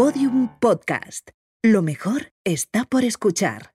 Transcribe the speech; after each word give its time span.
Podium 0.00 0.48
Podcast. 0.60 1.28
Lo 1.62 1.82
mejor 1.82 2.32
está 2.42 2.86
por 2.86 3.04
escuchar. 3.04 3.74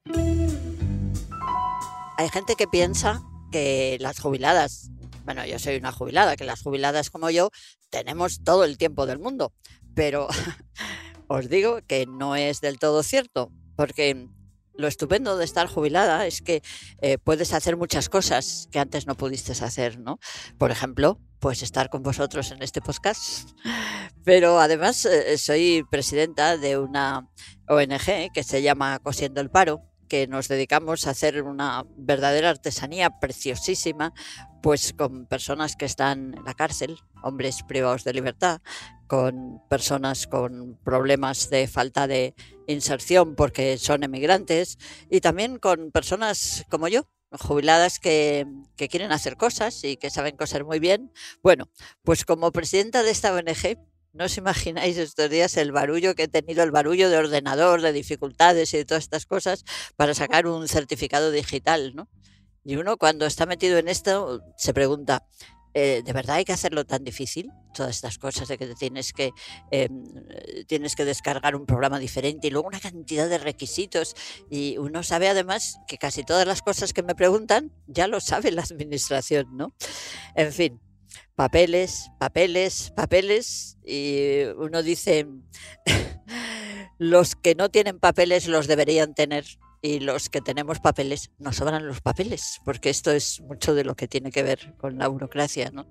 Hay 2.18 2.30
gente 2.30 2.56
que 2.56 2.66
piensa 2.66 3.22
que 3.52 3.98
las 4.00 4.20
jubiladas, 4.20 4.90
bueno, 5.24 5.46
yo 5.46 5.60
soy 5.60 5.76
una 5.76 5.92
jubilada, 5.92 6.36
que 6.36 6.44
las 6.44 6.64
jubiladas 6.64 7.12
como 7.12 7.30
yo 7.30 7.52
tenemos 7.92 8.44
todo 8.44 8.64
el 8.64 8.80
tiempo 8.80 9.06
del 9.06 9.20
mundo, 9.20 9.54
pero 9.94 10.28
os 11.28 11.48
digo 11.48 11.82
que 11.86 12.08
no 12.08 12.36
es 12.36 12.60
del 12.60 12.80
todo 12.80 13.04
cierto, 13.04 13.52
porque 13.76 14.28
lo 14.74 14.88
estupendo 14.88 15.38
de 15.38 15.46
estar 15.46 15.68
jubilada 15.68 16.26
es 16.26 16.42
que 16.42 16.64
eh, 17.02 17.20
puedes 17.20 17.54
hacer 17.54 17.78
muchas 17.78 18.10
cosas 18.10 18.68
que 18.72 18.80
antes 18.80 19.06
no 19.06 19.16
pudiste 19.16 19.52
hacer, 19.52 20.00
¿no? 20.00 20.18
Por 20.58 20.72
ejemplo, 20.72 21.20
pues 21.46 21.62
estar 21.62 21.92
con 21.92 22.02
vosotros 22.02 22.50
en 22.50 22.64
este 22.64 22.82
podcast. 22.82 23.52
Pero 24.24 24.60
además 24.60 25.06
eh, 25.06 25.38
soy 25.38 25.86
presidenta 25.92 26.58
de 26.58 26.80
una 26.80 27.30
ONG 27.68 28.34
que 28.34 28.42
se 28.42 28.64
llama 28.64 28.98
Cosiendo 28.98 29.42
el 29.42 29.52
Paro, 29.52 29.84
que 30.10 30.26
nos 30.26 30.48
dedicamos 30.48 31.06
a 31.06 31.12
hacer 31.12 31.44
una 31.44 31.86
verdadera 31.98 32.50
artesanía 32.50 33.20
preciosísima, 33.20 34.12
pues 34.64 34.94
con 34.94 35.28
personas 35.28 35.76
que 35.76 35.86
están 35.86 36.34
en 36.36 36.46
la 36.46 36.56
cárcel, 36.56 36.98
hombres 37.22 37.62
privados 37.62 38.04
de 38.04 38.14
libertad, 38.14 38.62
con 39.06 39.62
personas 39.70 40.26
con 40.26 40.80
problemas 40.84 41.52
de 41.52 41.68
falta 41.68 42.08
de 42.08 42.34
inserción 42.66 43.36
porque 43.36 43.78
son 43.78 44.02
emigrantes 44.02 44.80
y 45.12 45.22
también 45.22 45.60
con 45.60 45.92
personas 45.92 46.66
como 46.72 46.88
yo, 46.88 47.08
jubiladas 47.32 48.00
que, 48.00 48.46
que, 48.76 48.88
quieren 48.88 49.12
hacer 49.12 49.38
cosas 49.38 49.84
y 49.84 49.98
que 49.98 50.10
saben 50.10 50.38
coser 50.38 50.64
muy 50.64 50.80
bien. 50.80 51.12
Bueno, 51.42 51.70
pues 52.04 52.26
como 52.26 52.52
presidenta 52.52 53.04
de 53.04 53.12
esta 53.12 53.34
ONG, 53.34 53.78
no 54.14 54.26
os 54.26 54.38
imagináis 54.38 54.98
estos 54.98 55.30
días 55.30 55.58
el 55.58 55.74
barullo 55.74 56.16
que 56.16 56.24
he 56.24 56.28
tenido, 56.28 56.64
el 56.64 56.72
barullo 56.72 57.10
de 57.10 57.18
ordenador, 57.18 57.82
de 57.82 57.92
dificultades 57.92 58.74
y 58.74 58.78
de 58.78 58.86
todas 58.86 59.04
estas 59.04 59.26
cosas 59.26 59.66
para 59.98 60.14
sacar 60.14 60.48
un 60.48 60.68
certificado 60.70 61.32
digital, 61.32 61.94
¿no? 61.96 62.08
Y 62.64 62.78
uno 62.78 62.98
cuando 62.98 63.26
está 63.26 63.46
metido 63.46 63.78
en 63.78 63.88
esto 63.88 64.42
se 64.58 64.74
pregunta, 64.74 65.28
eh, 65.78 66.02
¿de 66.06 66.14
verdad 66.14 66.38
hay 66.38 66.46
que 66.46 66.54
hacerlo 66.54 66.86
tan 66.86 67.04
difícil? 67.04 67.52
Todas 67.74 67.98
estas 67.98 68.18
cosas 68.18 68.48
de 68.48 68.58
que 68.58 68.74
tienes 68.76 69.12
que, 69.12 69.32
eh, 69.72 69.90
tienes 70.68 70.96
que 70.96 71.04
descargar 71.04 71.54
un 71.54 71.66
programa 71.66 72.00
diferente 72.00 72.48
y 72.48 72.50
luego 72.50 72.70
una 72.70 72.80
cantidad 72.80 73.28
de 73.28 73.38
requisitos. 73.38 74.16
Y 74.50 74.78
uno 74.78 75.04
sabe 75.04 75.28
además 75.28 75.78
que 75.86 75.98
casi 75.98 76.24
todas 76.24 76.48
las 76.48 76.62
cosas 76.62 76.94
que 76.94 77.04
me 77.04 77.14
preguntan 77.14 77.74
ya 77.88 78.08
lo 78.08 78.22
sabe 78.22 78.54
la 78.54 78.62
administración, 78.62 79.58
¿no? 79.58 79.76
En 80.34 80.54
fin, 80.54 80.80
papeles, 81.36 82.10
papeles, 82.20 82.94
papeles. 82.96 83.78
Y 83.86 84.44
uno 84.56 84.82
dice, 84.82 85.28
los 86.98 87.36
que 87.36 87.54
no 87.54 87.70
tienen 87.70 88.00
papeles 88.00 88.48
los 88.48 88.68
deberían 88.68 89.14
tener 89.14 89.46
y 89.86 90.00
los 90.00 90.30
que 90.30 90.42
tenemos 90.42 90.80
papeles 90.80 91.30
nos 91.38 91.58
sobran 91.58 91.86
los 91.86 92.02
papeles, 92.02 92.60
porque 92.66 92.90
esto 92.90 93.12
es 93.12 93.42
mucho 93.42 93.76
de 93.76 93.84
lo 93.84 93.96
que 93.96 94.08
tiene 94.08 94.32
que 94.32 94.42
ver 94.42 94.74
con 94.78 94.98
la 94.98 95.08
burocracia. 95.08 95.70
¿no? 95.70 95.86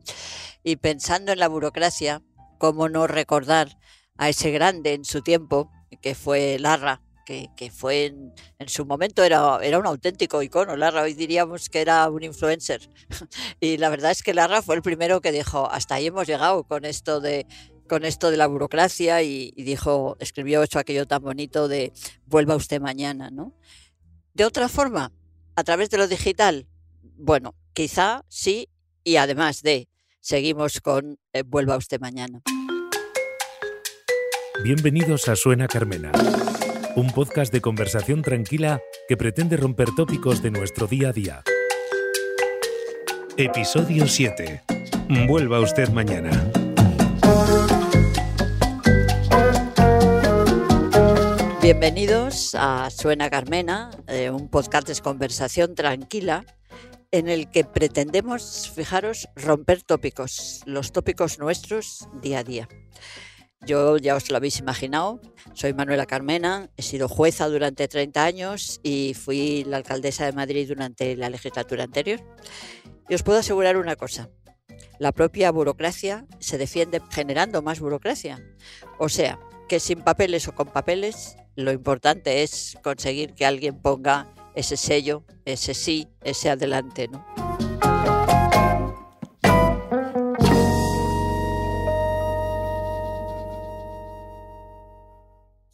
Y 0.64 0.76
pensando 0.76 1.30
en 1.30 1.38
la 1.38 1.46
burocracia, 1.46 2.20
¿cómo 2.58 2.88
no 2.88 3.06
recordar 3.06 3.78
a 4.16 4.28
ese 4.28 4.50
grande 4.50 4.94
en 4.94 5.04
su 5.04 5.22
tiempo, 5.22 5.70
que 6.00 6.16
fue 6.16 6.58
Larra, 6.58 7.02
que, 7.24 7.50
que 7.56 7.70
fue 7.70 8.06
en, 8.06 8.34
en, 8.58 8.68
su 8.68 8.84
momento 8.84 9.22
era, 9.22 9.60
era 9.62 9.78
un 9.78 9.86
auténtico 9.86 10.42
icono. 10.42 10.76
Larra 10.76 11.02
hoy 11.02 11.14
diríamos 11.14 11.68
que 11.68 11.80
era 11.80 12.10
un 12.10 12.22
influencer. 12.24 12.90
Y 13.60 13.76
la 13.78 13.90
verdad 13.90 14.10
es 14.10 14.22
que 14.22 14.34
Larra 14.34 14.60
fue 14.60 14.74
el 14.74 14.82
primero 14.82 15.20
que 15.20 15.30
dijo, 15.30 15.70
hasta 15.70 15.94
ahí 15.94 16.06
hemos 16.06 16.26
llegado 16.26 16.64
con 16.64 16.84
esto 16.84 17.20
de 17.20 17.46
con 17.88 18.04
esto 18.04 18.30
de 18.30 18.38
la 18.38 18.46
burocracia 18.46 19.22
y, 19.22 19.52
y 19.56 19.62
dijo, 19.62 20.16
escribió 20.18 20.62
hecho 20.62 20.78
aquello 20.78 21.06
tan 21.06 21.22
bonito 21.22 21.68
de 21.68 21.92
vuelva 22.26 22.56
usted 22.56 22.80
mañana, 22.80 23.30
¿no? 23.30 23.52
De 24.34 24.44
otra 24.44 24.68
forma, 24.68 25.12
a 25.54 25.62
través 25.62 25.90
de 25.90 25.96
lo 25.96 26.08
digital, 26.08 26.66
bueno, 27.16 27.54
quizá 27.72 28.24
sí, 28.28 28.68
y 29.04 29.14
además 29.14 29.62
de, 29.62 29.86
seguimos 30.18 30.80
con 30.80 31.20
eh, 31.32 31.44
Vuelva 31.46 31.76
usted 31.76 32.00
mañana. 32.00 32.42
Bienvenidos 34.64 35.28
a 35.28 35.36
Suena 35.36 35.68
Carmena, 35.68 36.10
un 36.96 37.12
podcast 37.12 37.52
de 37.52 37.60
conversación 37.60 38.22
tranquila 38.22 38.80
que 39.06 39.16
pretende 39.16 39.56
romper 39.56 39.90
tópicos 39.94 40.42
de 40.42 40.50
nuestro 40.50 40.88
día 40.88 41.10
a 41.10 41.12
día. 41.12 41.42
Episodio 43.36 44.08
7. 44.08 44.64
Vuelva 45.28 45.60
usted 45.60 45.90
mañana. 45.90 46.50
Bienvenidos 51.64 52.54
a 52.54 52.90
Suena 52.90 53.30
Carmena, 53.30 53.90
eh, 54.06 54.28
un 54.28 54.50
podcast 54.50 54.86
de 54.86 55.00
conversación 55.00 55.74
tranquila 55.74 56.44
en 57.10 57.26
el 57.26 57.50
que 57.50 57.64
pretendemos, 57.64 58.70
fijaros, 58.74 59.30
romper 59.34 59.82
tópicos, 59.82 60.60
los 60.66 60.92
tópicos 60.92 61.38
nuestros 61.38 62.06
día 62.20 62.40
a 62.40 62.44
día. 62.44 62.68
Yo 63.62 63.96
ya 63.96 64.14
os 64.14 64.30
lo 64.30 64.36
habéis 64.36 64.58
imaginado, 64.58 65.22
soy 65.54 65.72
Manuela 65.72 66.04
Carmena, 66.04 66.68
he 66.76 66.82
sido 66.82 67.08
jueza 67.08 67.48
durante 67.48 67.88
30 67.88 68.22
años 68.22 68.78
y 68.82 69.14
fui 69.14 69.64
la 69.64 69.78
alcaldesa 69.78 70.26
de 70.26 70.32
Madrid 70.32 70.68
durante 70.68 71.16
la 71.16 71.30
legislatura 71.30 71.84
anterior. 71.84 72.20
Y 73.08 73.14
os 73.14 73.22
puedo 73.22 73.38
asegurar 73.38 73.78
una 73.78 73.96
cosa, 73.96 74.28
la 74.98 75.12
propia 75.12 75.50
burocracia 75.50 76.26
se 76.40 76.58
defiende 76.58 77.00
generando 77.10 77.62
más 77.62 77.80
burocracia. 77.80 78.44
O 78.98 79.08
sea, 79.08 79.38
que 79.68 79.80
sin 79.80 80.02
papeles 80.02 80.48
o 80.48 80.54
con 80.54 80.68
papeles 80.68 81.36
lo 81.56 81.72
importante 81.72 82.42
es 82.42 82.76
conseguir 82.82 83.34
que 83.34 83.46
alguien 83.46 83.80
ponga 83.80 84.26
ese 84.54 84.76
sello, 84.76 85.24
ese 85.44 85.74
sí, 85.74 86.08
ese 86.22 86.50
adelante, 86.50 87.08
¿no? 87.08 87.24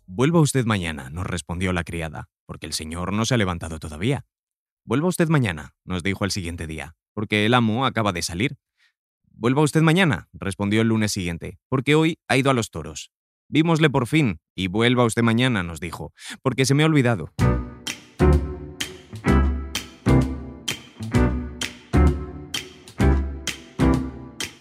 Vuelva 0.07 0.41
usted 0.41 0.67
mañana, 0.67 1.09
nos 1.09 1.27
respondió 1.27 1.73
la 1.73 1.83
criada, 1.83 2.29
porque 2.45 2.67
el 2.67 2.75
señor 2.75 3.15
no 3.15 3.25
se 3.25 3.35
ha 3.35 3.39
levantado 3.39 3.79
todavía. 3.79 4.27
Vuelva 4.85 5.09
usted 5.09 5.29
mañana, 5.29 5.75
nos 5.85 6.03
dijo 6.03 6.27
el 6.27 6.31
siguiente 6.31 6.67
día, 6.67 6.95
porque 7.15 7.47
el 7.47 7.55
amo 7.55 7.87
acaba 7.87 8.13
de 8.13 8.23
salir. 8.23 8.59
Vuelva 9.31 9.63
usted 9.63 9.81
mañana, 9.81 10.29
respondió 10.35 10.83
el 10.83 10.89
lunes 10.89 11.13
siguiente, 11.13 11.59
porque 11.71 11.95
hoy 11.95 12.19
ha 12.29 12.37
ido 12.37 12.51
a 12.51 12.55
los 12.55 12.71
toros. 12.71 13.11
Vímosle 13.53 13.91
por 13.91 14.07
fin, 14.07 14.39
y 14.55 14.69
vuelva 14.69 15.05
usted 15.05 15.23
mañana, 15.23 15.65
nos 15.65 15.81
dijo, 15.81 16.13
porque 16.41 16.65
se 16.65 16.75
me 16.75 16.85
ha 16.85 16.87
olvidado. 16.87 17.33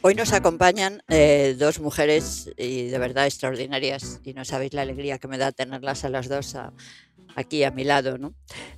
Hoy 0.02 0.16
nos 0.16 0.34
acompañan 0.34 1.04
eh, 1.08 1.56
dos 1.60 1.80
mujeres 1.80 2.50
y 2.58 2.88
de 2.88 2.98
verdad 2.98 3.28
extraordinarias 3.28 4.22
y 4.24 4.34
no 4.34 4.44
sabéis 4.44 4.74
la 4.74 4.82
alegría 4.82 5.20
que 5.20 5.28
me 5.28 5.38
da 5.38 5.52
tenerlas 5.52 6.04
a 6.04 6.10
las 6.10 6.28
dos 6.28 6.56
a, 6.56 6.74
aquí 7.36 7.64
a 7.64 7.72
mi 7.72 7.84
lado. 7.84 8.18
¿no? 8.18 8.34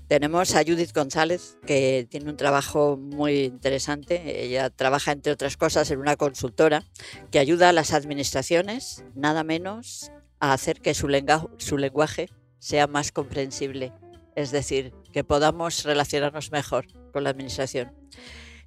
Tenemos 0.07 0.55
a 0.55 0.63
Judith 0.63 0.93
González, 0.93 1.57
que 1.65 2.07
tiene 2.09 2.29
un 2.29 2.37
trabajo 2.37 2.97
muy 2.97 3.43
interesante. 3.45 4.43
Ella 4.43 4.69
trabaja, 4.69 5.11
entre 5.11 5.31
otras 5.31 5.57
cosas, 5.57 5.89
en 5.91 5.99
una 5.99 6.15
consultora 6.15 6.83
que 7.31 7.39
ayuda 7.39 7.69
a 7.69 7.73
las 7.73 7.93
administraciones, 7.93 9.03
nada 9.15 9.43
menos, 9.43 10.11
a 10.39 10.53
hacer 10.53 10.81
que 10.81 10.93
su, 10.93 11.07
lenga 11.07 11.45
su 11.57 11.77
lenguaje 11.77 12.29
sea 12.59 12.87
más 12.87 13.11
comprensible. 13.11 13.93
Es 14.35 14.51
decir, 14.51 14.93
que 15.11 15.23
podamos 15.23 15.83
relacionarnos 15.83 16.51
mejor 16.51 16.87
con 17.11 17.23
la 17.23 17.29
administración. 17.29 17.93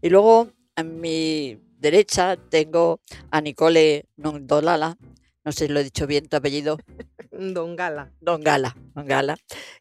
Y 0.03 0.11
luego, 0.11 0.51
a 0.77 0.83
mi 0.83 1.59
derecha, 1.79 2.37
tengo 2.37 3.01
a 3.31 3.41
Nicole 3.41 4.07
Nondolala, 4.17 4.97
no 5.45 5.53
sé 5.53 5.67
si 5.67 5.73
lo 5.73 5.81
he 5.81 5.85
dicho 5.85 6.07
bien 6.07 6.29
tu 6.29 6.37
apellido. 6.37 6.79
Don 7.31 7.77
Gala. 7.77 8.13
Don 8.21 8.43
Gala, 8.43 8.77
Don 8.95 9.07
Gala, 9.07 9.37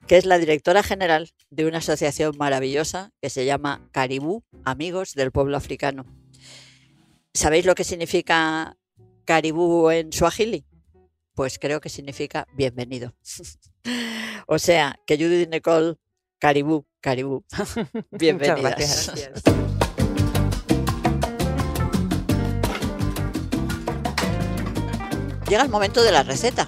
que 0.07 0.18
es 0.18 0.25
la 0.25 0.38
directora 0.38 0.83
general 0.83 1.31
de 1.50 1.65
una 1.65 1.77
asociación 1.77 2.36
maravillosa 2.38 3.12
que 3.21 3.30
se 3.30 3.45
llama 3.45 3.88
Caribú, 3.92 4.44
Amigos 4.65 5.13
del 5.13 5.31
Pueblo 5.31 5.56
Africano. 5.56 6.06
¿Sabéis 7.33 7.65
lo 7.65 7.75
que 7.75 7.83
significa 7.83 8.77
Caribú 9.25 9.89
en 9.89 10.12
Swahili? 10.12 10.65
Pues 11.36 11.57
creo 11.57 11.80
que 11.80 11.89
significa 11.89 12.48
bienvenido. 12.56 13.16
o 14.48 14.59
sea, 14.59 15.00
que 15.06 15.18
Judith 15.18 15.50
Nicole, 15.50 15.95
Caribú, 16.39 16.86
Caribú. 17.01 17.44
Bienvenidas. 18.12 18.62
Muchas 18.62 19.16
gracias. 19.16 19.82
Llega 25.54 25.66
el 25.66 25.70
momento 25.70 26.02
de 26.02 26.12
la 26.12 26.24
receta. 26.24 26.68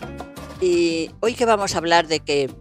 Y 0.62 1.10
hoy 1.20 1.34
que 1.34 1.46
vamos 1.46 1.74
a 1.74 1.80
hablar 1.80 2.06
de 2.06 2.20
que 2.20 2.52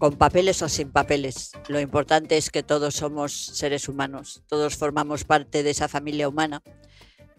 con 0.00 0.16
papeles 0.16 0.60
o 0.62 0.68
sin 0.68 0.90
papeles, 0.90 1.52
lo 1.68 1.78
importante 1.78 2.36
es 2.36 2.50
que 2.50 2.64
todos 2.64 2.96
somos 2.96 3.32
seres 3.32 3.88
humanos, 3.88 4.42
todos 4.48 4.76
formamos 4.76 5.22
parte 5.22 5.62
de 5.62 5.70
esa 5.70 5.86
familia 5.86 6.28
humana. 6.28 6.64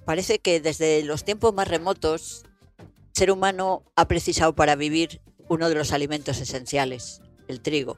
Parece 0.05 0.39
que 0.39 0.61
desde 0.61 1.03
los 1.03 1.25
tiempos 1.25 1.53
más 1.53 1.67
remotos, 1.67 2.45
ser 3.11 3.29
humano 3.29 3.83
ha 3.97 4.07
precisado 4.07 4.55
para 4.55 4.77
vivir 4.77 5.19
uno 5.49 5.67
de 5.67 5.75
los 5.75 5.91
alimentos 5.91 6.39
esenciales, 6.39 7.21
el 7.49 7.59
trigo. 7.59 7.97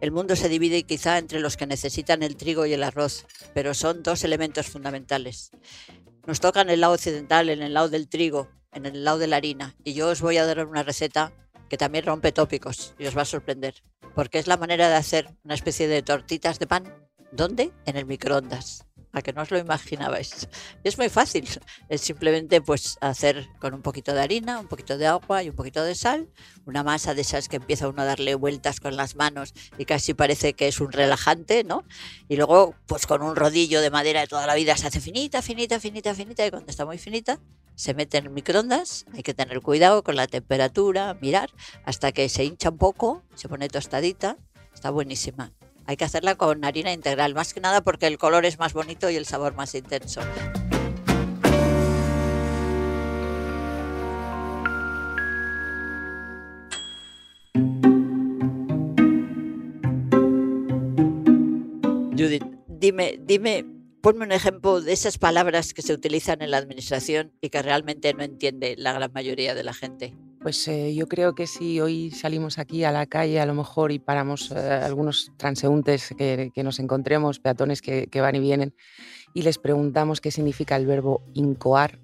El 0.00 0.10
mundo 0.10 0.34
se 0.34 0.48
divide 0.48 0.82
quizá 0.82 1.18
entre 1.18 1.38
los 1.38 1.56
que 1.56 1.68
necesitan 1.68 2.24
el 2.24 2.34
trigo 2.34 2.66
y 2.66 2.72
el 2.72 2.82
arroz, 2.82 3.26
pero 3.54 3.74
son 3.74 4.02
dos 4.02 4.24
elementos 4.24 4.66
fundamentales. 4.66 5.52
Nos 6.26 6.40
toca 6.40 6.62
en 6.62 6.70
el 6.70 6.80
lado 6.80 6.94
occidental, 6.94 7.48
en 7.48 7.62
el 7.62 7.74
lado 7.74 7.90
del 7.90 8.08
trigo, 8.08 8.48
en 8.72 8.86
el 8.86 9.04
lado 9.04 9.18
de 9.18 9.26
la 9.26 9.36
harina, 9.36 9.74
y 9.84 9.94
yo 9.94 10.08
os 10.08 10.20
voy 10.20 10.38
a 10.38 10.46
dar 10.46 10.66
una 10.66 10.82
receta 10.82 11.32
que 11.68 11.76
también 11.76 12.04
rompe 12.04 12.32
tópicos 12.32 12.94
y 12.98 13.06
os 13.06 13.16
va 13.16 13.22
a 13.22 13.26
sorprender, 13.26 13.82
porque 14.14 14.38
es 14.38 14.46
la 14.46 14.56
manera 14.56 14.88
de 14.88 14.96
hacer 14.96 15.28
una 15.44 15.54
especie 15.54 15.88
de 15.88 16.02
tortitas 16.02 16.58
de 16.58 16.66
pan. 16.66 16.84
¿Dónde? 17.32 17.72
En 17.86 17.96
el 17.96 18.06
microondas 18.06 18.86
a 19.12 19.22
que 19.22 19.32
no 19.32 19.42
os 19.42 19.50
lo 19.50 19.58
imaginabais. 19.58 20.48
Es 20.84 20.98
muy 20.98 21.08
fácil, 21.08 21.48
es 21.88 22.00
simplemente 22.00 22.60
pues 22.60 22.96
hacer 23.00 23.48
con 23.58 23.74
un 23.74 23.82
poquito 23.82 24.12
de 24.12 24.20
harina, 24.20 24.60
un 24.60 24.68
poquito 24.68 24.98
de 24.98 25.06
agua 25.06 25.42
y 25.42 25.48
un 25.48 25.56
poquito 25.56 25.82
de 25.82 25.94
sal, 25.94 26.28
una 26.64 26.82
masa 26.82 27.14
de 27.14 27.22
esas 27.22 27.48
que 27.48 27.56
empieza 27.56 27.88
uno 27.88 28.02
a 28.02 28.04
darle 28.04 28.34
vueltas 28.34 28.80
con 28.80 28.96
las 28.96 29.16
manos 29.16 29.52
y 29.78 29.84
casi 29.84 30.14
parece 30.14 30.54
que 30.54 30.68
es 30.68 30.80
un 30.80 30.92
relajante, 30.92 31.64
¿no? 31.64 31.84
Y 32.28 32.36
luego 32.36 32.74
pues 32.86 33.06
con 33.06 33.22
un 33.22 33.36
rodillo 33.36 33.80
de 33.80 33.90
madera 33.90 34.20
de 34.20 34.28
toda 34.28 34.46
la 34.46 34.54
vida 34.54 34.76
se 34.76 34.86
hace 34.86 35.00
finita, 35.00 35.42
finita, 35.42 35.80
finita, 35.80 36.14
finita 36.14 36.46
y 36.46 36.50
cuando 36.50 36.70
está 36.70 36.84
muy 36.86 36.98
finita 36.98 37.40
se 37.80 37.94
mete 37.94 38.18
en 38.18 38.26
el 38.26 38.30
microondas, 38.30 39.06
hay 39.14 39.22
que 39.22 39.32
tener 39.32 39.62
cuidado 39.62 40.02
con 40.02 40.14
la 40.14 40.26
temperatura, 40.26 41.16
mirar 41.22 41.48
hasta 41.86 42.12
que 42.12 42.28
se 42.28 42.44
hincha 42.44 42.68
un 42.68 42.76
poco, 42.76 43.22
se 43.34 43.48
pone 43.48 43.70
tostadita, 43.70 44.36
está 44.74 44.90
buenísima. 44.90 45.54
Hay 45.86 45.96
que 45.96 46.04
hacerla 46.04 46.34
con 46.34 46.62
harina 46.66 46.92
integral, 46.92 47.34
más 47.34 47.54
que 47.54 47.60
nada 47.60 47.80
porque 47.80 48.06
el 48.06 48.18
color 48.18 48.44
es 48.44 48.58
más 48.58 48.74
bonito 48.74 49.08
y 49.08 49.16
el 49.16 49.24
sabor 49.24 49.54
más 49.54 49.74
intenso. 49.74 50.20
Judith, 62.14 62.44
dime, 62.68 63.18
dime, 63.22 63.79
ponme 64.00 64.24
un 64.24 64.32
ejemplo 64.32 64.80
de 64.80 64.92
esas 64.92 65.18
palabras 65.18 65.74
que 65.74 65.82
se 65.82 65.92
utilizan 65.92 66.42
en 66.42 66.50
la 66.50 66.58
administración 66.58 67.32
y 67.40 67.50
que 67.50 67.62
realmente 67.62 68.12
no 68.14 68.22
entiende 68.22 68.74
la 68.78 68.92
gran 68.92 69.12
mayoría 69.12 69.54
de 69.54 69.64
la 69.64 69.74
gente. 69.74 70.14
Pues 70.40 70.66
eh, 70.68 70.94
yo 70.94 71.06
creo 71.06 71.34
que 71.34 71.46
si 71.46 71.80
hoy 71.80 72.10
salimos 72.10 72.58
aquí 72.58 72.84
a 72.84 72.92
la 72.92 73.04
calle 73.06 73.40
a 73.40 73.46
lo 73.46 73.54
mejor 73.54 73.92
y 73.92 73.98
paramos 73.98 74.50
eh, 74.50 74.58
algunos 74.58 75.32
transeúntes 75.36 76.14
que, 76.16 76.50
que, 76.54 76.62
nos 76.62 76.78
encontremos, 76.78 77.40
peatones 77.40 77.82
que, 77.82 78.06
que, 78.06 78.20
van 78.22 78.36
y 78.36 78.40
vienen, 78.40 78.74
y 79.34 79.42
les 79.42 79.58
preguntamos 79.58 80.20
qué 80.22 80.30
significa 80.30 80.76
el 80.76 80.86
verbo 80.86 81.22
incoar, 81.34 81.98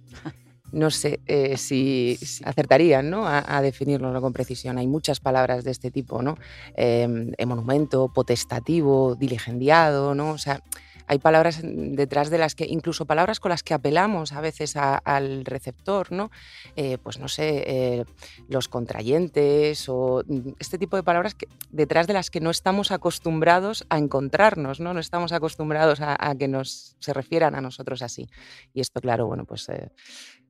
no 0.72 0.90
sé 0.90 1.20
eh, 1.26 1.56
si, 1.56 2.18
acertarían 2.44 3.08
¿no? 3.08 3.26
a, 3.26 3.56
a, 3.56 3.62
definirlo 3.62 4.20
con 4.20 4.32
precisión. 4.32 4.78
Hay 4.78 4.86
muchas 4.86 5.20
palabras 5.20 5.64
de 5.64 5.70
este 5.70 5.90
tipo, 5.90 6.22
¿no? 6.22 6.36
Eh, 6.76 7.08
monumento, 7.46 8.12
potestativo, 8.12 9.14
diligendiado, 9.14 10.14
¿no? 10.14 10.32
O 10.32 10.38
sea, 10.38 10.62
hay 11.06 11.18
palabras 11.18 11.60
detrás 11.62 12.30
de 12.30 12.38
las 12.38 12.54
que, 12.54 12.66
incluso 12.66 13.06
palabras 13.06 13.40
con 13.40 13.50
las 13.50 13.62
que 13.62 13.74
apelamos 13.74 14.32
a 14.32 14.40
veces 14.40 14.76
al 14.76 15.44
receptor, 15.44 16.12
¿no? 16.12 16.30
Eh, 16.76 16.98
pues 17.02 17.18
no 17.18 17.28
sé, 17.28 17.64
eh, 17.66 18.04
los 18.48 18.68
contrayentes 18.68 19.88
o 19.88 20.22
mm, 20.26 20.50
este 20.58 20.78
tipo 20.78 20.96
de 20.96 21.02
palabras 21.02 21.34
que, 21.34 21.48
detrás 21.70 22.06
de 22.06 22.12
las 22.12 22.30
que 22.30 22.40
no 22.40 22.50
estamos 22.50 22.90
acostumbrados 22.90 23.86
a 23.88 23.98
encontrarnos, 23.98 24.80
¿no? 24.80 24.94
No 24.94 25.00
estamos 25.00 25.32
acostumbrados 25.32 26.00
a, 26.00 26.16
a 26.18 26.34
que 26.34 26.48
nos 26.48 26.96
se 26.98 27.12
refieran 27.12 27.54
a 27.54 27.60
nosotros 27.60 28.02
así. 28.02 28.28
Y 28.72 28.80
esto, 28.80 29.00
claro, 29.00 29.26
bueno, 29.26 29.44
pues 29.44 29.68
eh, 29.68 29.90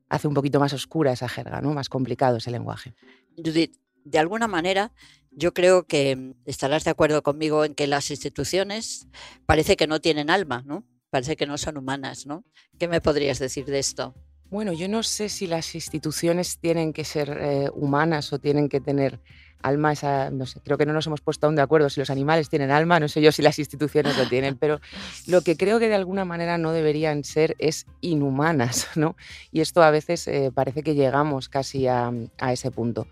hace 0.09 0.27
un 0.27 0.33
poquito 0.33 0.59
más 0.59 0.73
oscura 0.73 1.11
esa 1.11 1.29
jerga, 1.29 1.61
¿no? 1.61 1.73
Más 1.73 1.89
complicado 1.89 2.37
ese 2.37 2.51
lenguaje. 2.51 2.93
Judith, 3.37 3.77
de 4.03 4.19
alguna 4.19 4.47
manera, 4.47 4.91
yo 5.31 5.53
creo 5.53 5.85
que 5.85 6.33
estarás 6.45 6.83
de 6.83 6.91
acuerdo 6.91 7.23
conmigo 7.23 7.65
en 7.65 7.75
que 7.75 7.87
las 7.87 8.11
instituciones 8.11 9.07
parece 9.45 9.75
que 9.75 9.87
no 9.87 9.99
tienen 9.99 10.29
alma, 10.29 10.63
¿no? 10.65 10.83
Parece 11.09 11.35
que 11.35 11.45
no 11.45 11.57
son 11.57 11.77
humanas, 11.77 12.25
¿no? 12.25 12.43
¿Qué 12.79 12.87
me 12.87 13.01
podrías 13.01 13.39
decir 13.39 13.65
de 13.65 13.79
esto? 13.79 14.15
Bueno, 14.49 14.71
yo 14.71 14.87
no 14.87 15.03
sé 15.03 15.29
si 15.29 15.45
las 15.45 15.75
instituciones 15.75 16.57
tienen 16.59 16.93
que 16.93 17.03
ser 17.03 17.37
eh, 17.39 17.69
humanas 17.73 18.31
o 18.31 18.39
tienen 18.39 18.69
que 18.69 18.79
tener 18.79 19.19
alma, 19.61 19.91
esa, 19.91 20.29
no 20.29 20.45
sé, 20.45 20.61
creo 20.61 20.77
que 20.77 20.85
no 20.85 20.93
nos 20.93 21.07
hemos 21.07 21.21
puesto 21.21 21.47
aún 21.47 21.55
de 21.55 21.61
acuerdo 21.61 21.89
si 21.89 21.99
los 21.99 22.09
animales 22.09 22.49
tienen 22.49 22.71
alma, 22.71 22.99
no 22.99 23.07
sé 23.07 23.21
yo 23.21 23.31
si 23.31 23.41
las 23.41 23.59
instituciones 23.59 24.17
lo 24.17 24.27
tienen, 24.27 24.55
pero 24.57 24.79
lo 25.25 25.41
que 25.41 25.57
creo 25.57 25.79
que 25.79 25.89
de 25.89 25.95
alguna 25.95 26.25
manera 26.25 26.57
no 26.57 26.71
deberían 26.71 27.23
ser 27.23 27.55
es 27.59 27.85
inhumanas, 28.01 28.87
¿no? 28.95 29.15
Y 29.51 29.61
esto 29.61 29.83
a 29.83 29.91
veces 29.91 30.27
eh, 30.27 30.51
parece 30.53 30.83
que 30.83 30.95
llegamos 30.95 31.49
casi 31.49 31.87
a, 31.87 32.11
a 32.39 32.53
ese 32.53 32.71
punto. 32.71 33.07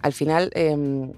Al 0.00 0.12
final, 0.12 0.50
eh, 0.54 1.12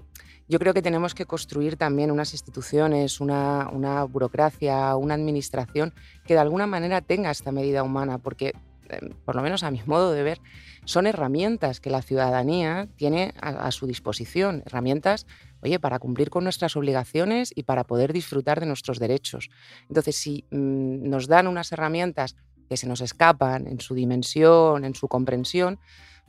yo 0.51 0.59
creo 0.59 0.73
que 0.73 0.81
tenemos 0.81 1.15
que 1.15 1.25
construir 1.25 1.77
también 1.77 2.11
unas 2.11 2.33
instituciones, 2.33 3.21
una, 3.21 4.03
burocracia, 4.03 4.97
una 4.97 5.13
administración 5.13 5.93
que 6.25 6.33
de 6.33 6.41
alguna 6.41 6.67
manera 6.67 6.99
tenga 6.99 7.31
esta 7.31 7.53
medida 7.53 7.83
humana, 7.83 8.17
porque, 8.17 8.51
eh, 8.89 9.15
por 9.23 9.37
lo 9.37 9.43
menos 9.43 9.63
a 9.63 9.71
mi 9.71 9.81
modo 9.85 10.11
de 10.11 10.23
ver, 10.23 10.41
son 10.83 11.07
herramientas 11.07 11.79
que 11.79 11.89
la 11.89 12.01
ciudadanía 12.01 12.89
tiene 12.97 13.33
a, 13.39 13.71
su 13.71 13.87
disposición, 13.87 14.61
herramientas 14.65 15.25
oye, 15.61 15.79
para 15.79 15.99
cumplir 15.99 16.29
con 16.29 16.43
nuestras 16.43 16.75
obligaciones 16.75 17.53
y 17.55 17.63
para 17.63 17.85
poder 17.85 18.11
disfrutar 18.11 18.59
de 18.59 18.65
nuestros 18.65 18.99
derechos. 18.99 19.49
Entonces, 19.87 20.17
si 20.17 20.43
mmm, 20.51 21.09
nos 21.09 21.27
dan 21.29 21.47
unas 21.47 21.71
herramientas 21.71 22.35
que 22.67 22.75
se 22.75 22.87
nos 22.87 22.99
escapan 22.99 23.67
en 23.67 23.79
su 23.79 23.95
dimensión, 23.95 24.83
en 24.83 24.95
su 24.95 25.07
comprensión, 25.07 25.79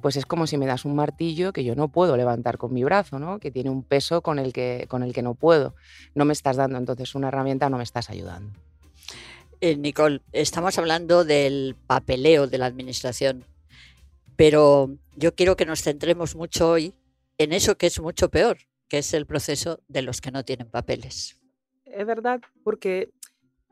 pues 0.02 0.16
es 0.16 0.26
como 0.26 0.46
si 0.46 0.58
me 0.58 0.66
das 0.66 0.84
un 0.84 0.96
martillo 0.96 1.52
que 1.52 1.64
yo 1.64 1.74
no 1.76 1.88
puedo 1.88 2.16
levantar 2.16 2.58
con 2.58 2.74
mi 2.74 2.82
brazo, 2.84 3.18
¿no? 3.18 3.38
que 3.38 3.50
tiene 3.50 3.70
un 3.70 3.84
peso 3.84 4.20
con 4.20 4.38
el 4.38 4.52
que, 4.52 4.86
con 4.88 5.02
el 5.02 5.14
que 5.14 5.22
no 5.22 5.34
puedo. 5.34 5.74
No 6.14 6.24
me 6.24 6.32
estás 6.32 6.56
dando 6.56 6.76
entonces 6.76 7.14
una 7.14 7.28
herramienta, 7.28 7.70
no 7.70 7.78
me 7.78 7.84
estás 7.84 8.10
ayudando. 8.10 8.52
Eh, 9.60 9.76
Nicole, 9.76 10.20
estamos 10.32 10.76
hablando 10.76 11.24
del 11.24 11.76
papeleo 11.86 12.48
de 12.48 12.58
la 12.58 12.66
administración, 12.66 13.44
pero 14.34 14.90
yo 15.14 15.36
quiero 15.36 15.56
que 15.56 15.66
nos 15.66 15.82
centremos 15.82 16.34
mucho 16.34 16.72
hoy 16.72 16.94
en 17.38 17.52
eso 17.52 17.78
que 17.78 17.86
es 17.86 18.00
mucho 18.00 18.28
peor, 18.28 18.58
que 18.88 18.98
es 18.98 19.14
el 19.14 19.24
proceso 19.24 19.80
de 19.86 20.02
los 20.02 20.20
que 20.20 20.32
no 20.32 20.44
tienen 20.44 20.68
papeles. 20.68 21.40
Es 21.84 22.04
verdad, 22.04 22.40
porque 22.64 23.12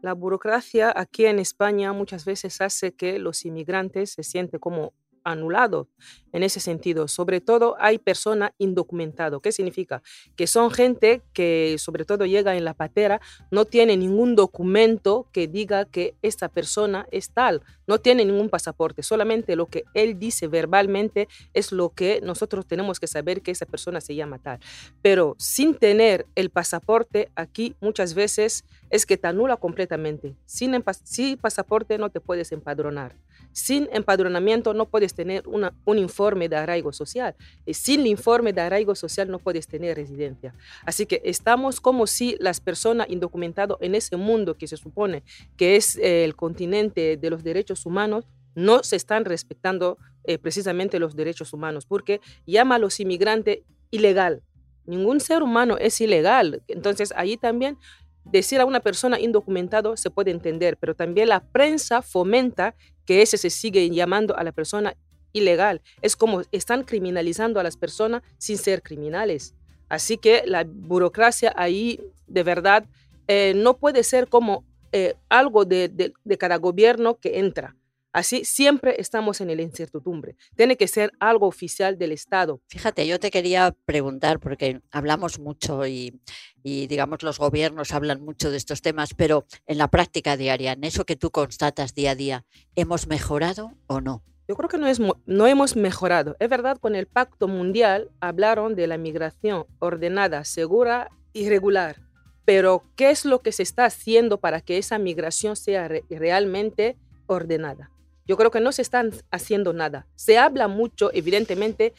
la 0.00 0.14
burocracia 0.14 0.92
aquí 0.94 1.26
en 1.26 1.40
España 1.40 1.92
muchas 1.92 2.24
veces 2.24 2.60
hace 2.60 2.92
que 2.92 3.18
los 3.18 3.44
inmigrantes 3.44 4.12
se 4.12 4.22
sienten 4.22 4.60
como 4.60 4.92
anulado 5.24 5.88
en 6.32 6.42
ese 6.42 6.60
sentido. 6.60 7.08
Sobre 7.08 7.40
todo 7.40 7.76
hay 7.78 7.98
persona 7.98 8.54
indocumentado. 8.58 9.40
¿Qué 9.40 9.52
significa? 9.52 10.02
Que 10.36 10.46
son 10.46 10.70
gente 10.70 11.22
que 11.32 11.76
sobre 11.78 12.04
todo 12.04 12.26
llega 12.26 12.56
en 12.56 12.64
la 12.64 12.74
patera, 12.74 13.20
no 13.50 13.64
tiene 13.64 13.96
ningún 13.96 14.36
documento 14.36 15.26
que 15.32 15.48
diga 15.48 15.84
que 15.84 16.14
esta 16.22 16.48
persona 16.48 17.06
es 17.10 17.30
tal, 17.30 17.62
no 17.86 17.98
tiene 17.98 18.24
ningún 18.24 18.48
pasaporte, 18.48 19.02
solamente 19.02 19.56
lo 19.56 19.66
que 19.66 19.84
él 19.94 20.18
dice 20.18 20.46
verbalmente 20.46 21.28
es 21.54 21.72
lo 21.72 21.90
que 21.90 22.20
nosotros 22.22 22.66
tenemos 22.66 23.00
que 23.00 23.06
saber 23.06 23.42
que 23.42 23.50
esa 23.50 23.66
persona 23.66 24.00
se 24.00 24.14
llama 24.14 24.38
tal. 24.38 24.60
Pero 25.02 25.34
sin 25.38 25.74
tener 25.74 26.26
el 26.34 26.50
pasaporte 26.50 27.30
aquí 27.34 27.74
muchas 27.80 28.14
veces 28.14 28.64
es 28.90 29.06
que 29.06 29.16
te 29.16 29.26
anula 29.28 29.56
completamente. 29.56 30.36
Sin, 30.46 30.84
sin 31.04 31.36
pasaporte 31.38 31.98
no 31.98 32.10
te 32.10 32.20
puedes 32.20 32.52
empadronar. 32.52 33.14
Sin 33.52 33.88
empadronamiento 33.92 34.74
no 34.74 34.86
puedes 34.86 35.14
tener 35.14 35.44
un 35.46 35.98
informe 35.98 36.48
de 36.48 36.56
arraigo 36.56 36.92
social. 36.92 37.34
Y 37.66 37.74
sin 37.74 38.00
el 38.00 38.06
informe 38.06 38.52
de 38.52 38.60
arraigo 38.60 38.94
social 38.94 39.30
no 39.30 39.38
puedes 39.38 39.66
tener 39.66 39.96
residencia. 39.96 40.54
Así 40.84 41.06
que 41.06 41.20
estamos 41.24 41.80
como 41.80 42.06
si 42.06 42.36
las 42.40 42.60
personas 42.60 43.08
indocumentadas 43.10 43.76
en 43.80 43.94
ese 43.94 44.16
mundo 44.16 44.56
que 44.56 44.66
se 44.66 44.76
supone 44.76 45.22
que 45.56 45.76
es 45.76 45.96
eh, 45.96 46.24
el 46.24 46.36
continente 46.36 47.16
de 47.16 47.30
los 47.30 47.42
derechos 47.42 47.86
humanos 47.86 48.26
no 48.54 48.82
se 48.82 48.96
están 48.96 49.24
respetando 49.24 49.98
eh, 50.24 50.38
precisamente 50.38 50.98
los 50.98 51.16
derechos 51.16 51.52
humanos 51.52 51.86
porque 51.86 52.20
llama 52.46 52.76
a 52.76 52.78
los 52.78 53.00
inmigrantes 53.00 53.60
ilegal. 53.90 54.42
Ningún 54.86 55.20
ser 55.20 55.42
humano 55.42 55.76
es 55.78 56.00
ilegal. 56.00 56.62
Entonces, 56.66 57.12
ahí 57.14 57.36
también 57.36 57.78
decir 58.24 58.60
a 58.60 58.64
una 58.64 58.80
persona 58.80 59.18
indocumentado 59.18 59.96
se 59.96 60.10
puede 60.10 60.30
entender, 60.30 60.76
pero 60.76 60.94
también 60.94 61.28
la 61.28 61.40
prensa 61.40 62.02
fomenta 62.02 62.74
que 63.04 63.22
ese 63.22 63.36
se 63.36 63.50
sigue 63.50 63.88
llamando 63.90 64.36
a 64.36 64.44
la 64.44 64.52
persona 64.52 64.96
ilegal. 65.32 65.80
Es 66.02 66.16
como 66.16 66.42
están 66.52 66.84
criminalizando 66.84 67.60
a 67.60 67.62
las 67.62 67.76
personas 67.76 68.22
sin 68.38 68.58
ser 68.58 68.82
criminales. 68.82 69.54
Así 69.88 70.16
que 70.16 70.42
la 70.46 70.64
burocracia 70.64 71.52
ahí 71.56 72.00
de 72.26 72.42
verdad 72.42 72.84
eh, 73.26 73.52
no 73.56 73.76
puede 73.76 74.04
ser 74.04 74.28
como 74.28 74.64
eh, 74.92 75.14
algo 75.28 75.64
de, 75.64 75.88
de, 75.88 76.12
de 76.24 76.38
cada 76.38 76.56
gobierno 76.56 77.18
que 77.18 77.38
entra. 77.38 77.76
Así 78.12 78.44
siempre 78.44 78.96
estamos 78.98 79.40
en 79.40 79.54
la 79.54 79.62
incertidumbre. 79.62 80.36
Tiene 80.56 80.76
que 80.76 80.88
ser 80.88 81.12
algo 81.20 81.46
oficial 81.46 81.96
del 81.96 82.12
Estado. 82.12 82.60
Fíjate, 82.66 83.06
yo 83.06 83.20
te 83.20 83.30
quería 83.30 83.76
preguntar, 83.84 84.40
porque 84.40 84.80
hablamos 84.90 85.38
mucho 85.38 85.86
y, 85.86 86.20
y, 86.62 86.88
digamos 86.88 87.22
los 87.22 87.38
gobiernos 87.38 87.92
hablan 87.92 88.22
mucho 88.22 88.50
de 88.50 88.56
estos 88.56 88.82
temas, 88.82 89.14
pero 89.14 89.46
en 89.66 89.78
la 89.78 89.88
práctica 89.88 90.36
diaria, 90.36 90.72
en 90.72 90.84
eso 90.84 91.04
que 91.04 91.16
tú 91.16 91.30
constatas 91.30 91.94
día 91.94 92.12
a 92.12 92.14
día, 92.16 92.44
¿hemos 92.74 93.06
mejorado 93.06 93.72
o 93.86 94.00
no? 94.00 94.24
Yo 94.48 94.56
creo 94.56 94.68
que 94.68 94.78
no, 94.78 94.88
es, 94.88 95.00
no 95.26 95.46
hemos 95.46 95.76
mejorado. 95.76 96.34
Es 96.40 96.48
verdad, 96.48 96.78
con 96.78 96.96
el 96.96 97.06
Pacto 97.06 97.46
Mundial 97.46 98.10
hablaron 98.18 98.74
de 98.74 98.88
la 98.88 98.98
migración 98.98 99.66
ordenada, 99.78 100.44
segura 100.44 101.10
y 101.32 101.48
regular. 101.48 102.02
Pero, 102.44 102.82
¿qué 102.96 103.10
es 103.10 103.24
lo 103.24 103.42
que 103.42 103.52
se 103.52 103.62
está 103.62 103.84
haciendo 103.84 104.40
para 104.40 104.60
que 104.60 104.78
esa 104.78 104.98
migración 104.98 105.54
sea 105.54 105.88
realmente 106.08 106.96
ordenada? 107.28 107.92
Yo 108.30 108.36
creo 108.36 108.52
que 108.52 108.60
no 108.60 108.70
se 108.70 108.82
están 108.82 109.10
haciendo 109.32 109.72
nada. 109.72 110.06
Se 110.14 110.38
habla 110.38 110.68
mucho, 110.68 111.10
evidentemente, 111.12 111.94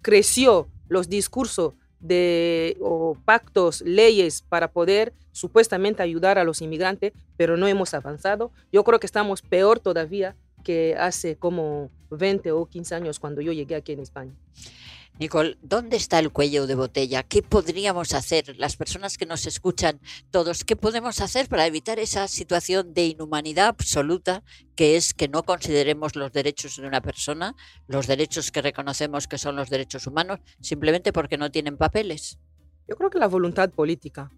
creció 0.00 0.70
los 0.88 1.10
discursos 1.10 1.74
de 2.00 2.78
o 2.80 3.14
pactos, 3.26 3.82
leyes 3.82 4.40
para 4.40 4.72
poder 4.72 5.12
supuestamente 5.32 6.02
ayudar 6.02 6.38
a 6.38 6.44
los 6.44 6.62
inmigrantes, 6.62 7.12
pero 7.36 7.58
no 7.58 7.66
hemos 7.66 7.92
avanzado. 7.92 8.52
Yo 8.72 8.84
creo 8.84 8.98
que 8.98 9.04
estamos 9.04 9.42
peor 9.42 9.78
todavía 9.78 10.34
que 10.64 10.96
hace 10.98 11.36
como 11.36 11.90
20 12.08 12.52
o 12.52 12.64
15 12.64 12.94
años 12.94 13.20
cuando 13.20 13.42
yo 13.42 13.52
llegué 13.52 13.74
aquí 13.74 13.92
en 13.92 14.00
España. 14.00 14.32
Nicole, 15.18 15.56
¿dónde 15.62 15.96
está 15.96 16.18
el 16.18 16.30
cuello 16.30 16.66
de 16.66 16.74
botella? 16.74 17.22
¿Qué 17.22 17.42
podríamos 17.42 18.12
hacer 18.12 18.54
las 18.58 18.76
personas 18.76 19.16
que 19.16 19.24
nos 19.24 19.46
escuchan 19.46 19.98
todos? 20.30 20.62
¿Qué 20.62 20.76
podemos 20.76 21.22
hacer 21.22 21.48
para 21.48 21.66
evitar 21.66 21.98
esa 21.98 22.28
situación 22.28 22.92
de 22.92 23.06
inhumanidad 23.06 23.68
absoluta 23.68 24.44
que 24.74 24.96
es 24.96 25.14
que 25.14 25.28
no 25.28 25.42
consideremos 25.44 26.16
los 26.16 26.32
derechos 26.32 26.76
de 26.76 26.86
una 26.86 27.00
persona, 27.00 27.56
los 27.86 28.06
derechos 28.06 28.52
que 28.52 28.60
reconocemos 28.60 29.26
que 29.26 29.38
son 29.38 29.56
los 29.56 29.70
derechos 29.70 30.06
humanos, 30.06 30.40
simplemente 30.60 31.14
porque 31.14 31.38
no 31.38 31.50
tienen 31.50 31.78
papeles? 31.78 32.38
Yo 32.86 32.94
creo 32.96 33.08
que 33.08 33.18
la 33.18 33.26
voluntad 33.26 33.70
política 33.70 34.30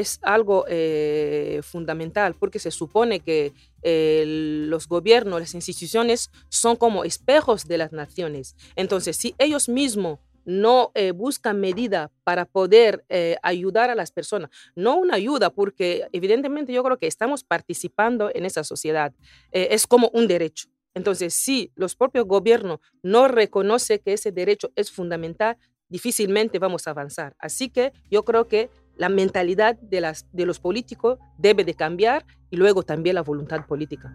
es 0.00 0.18
algo 0.22 0.64
eh, 0.68 1.60
fundamental 1.62 2.34
porque 2.34 2.58
se 2.58 2.70
supone 2.70 3.20
que 3.20 3.52
eh, 3.82 4.24
los 4.26 4.88
gobiernos, 4.88 5.40
las 5.40 5.54
instituciones 5.54 6.30
son 6.48 6.76
como 6.76 7.04
espejos 7.04 7.66
de 7.68 7.78
las 7.78 7.92
naciones. 7.92 8.56
Entonces, 8.76 9.16
si 9.16 9.34
ellos 9.38 9.68
mismos 9.68 10.18
no 10.44 10.90
eh, 10.94 11.12
buscan 11.12 11.60
medida 11.60 12.10
para 12.22 12.44
poder 12.44 13.04
ayudar 13.42 13.88
a 13.88 13.94
las 13.94 14.12
personas, 14.12 14.50
no 14.74 14.96
una 14.96 15.14
ayuda, 15.14 15.48
porque 15.48 16.06
evidentemente 16.12 16.72
yo 16.72 16.82
creo 16.82 16.98
que 16.98 17.06
estamos 17.06 17.44
participando 17.44 18.30
en 18.34 18.44
esa 18.44 18.62
sociedad, 18.62 19.14
es 19.52 19.86
como 19.86 20.10
un 20.12 20.26
derecho. 20.28 20.68
Entonces, 20.92 21.32
si 21.32 21.72
los 21.76 21.96
propios 21.96 22.26
gobiernos 22.26 22.80
no 23.02 23.26
reconocen 23.26 24.00
que 24.04 24.12
ese 24.12 24.32
derecho 24.32 24.70
es 24.76 24.90
fundamental, 24.90 25.56
difícilmente 25.88 26.58
vamos 26.58 26.86
a 26.86 26.90
avanzar. 26.90 27.34
Así 27.38 27.70
que 27.70 27.92
yo 28.10 28.24
creo 28.24 28.46
que 28.48 28.68
la 28.96 29.08
mentalidad 29.08 29.76
de, 29.76 30.00
las, 30.00 30.26
de 30.32 30.46
los 30.46 30.60
políticos 30.60 31.18
debe 31.38 31.64
de 31.64 31.74
cambiar 31.74 32.24
y 32.50 32.56
luego 32.56 32.82
también 32.82 33.16
la 33.16 33.22
voluntad 33.22 33.66
política. 33.66 34.12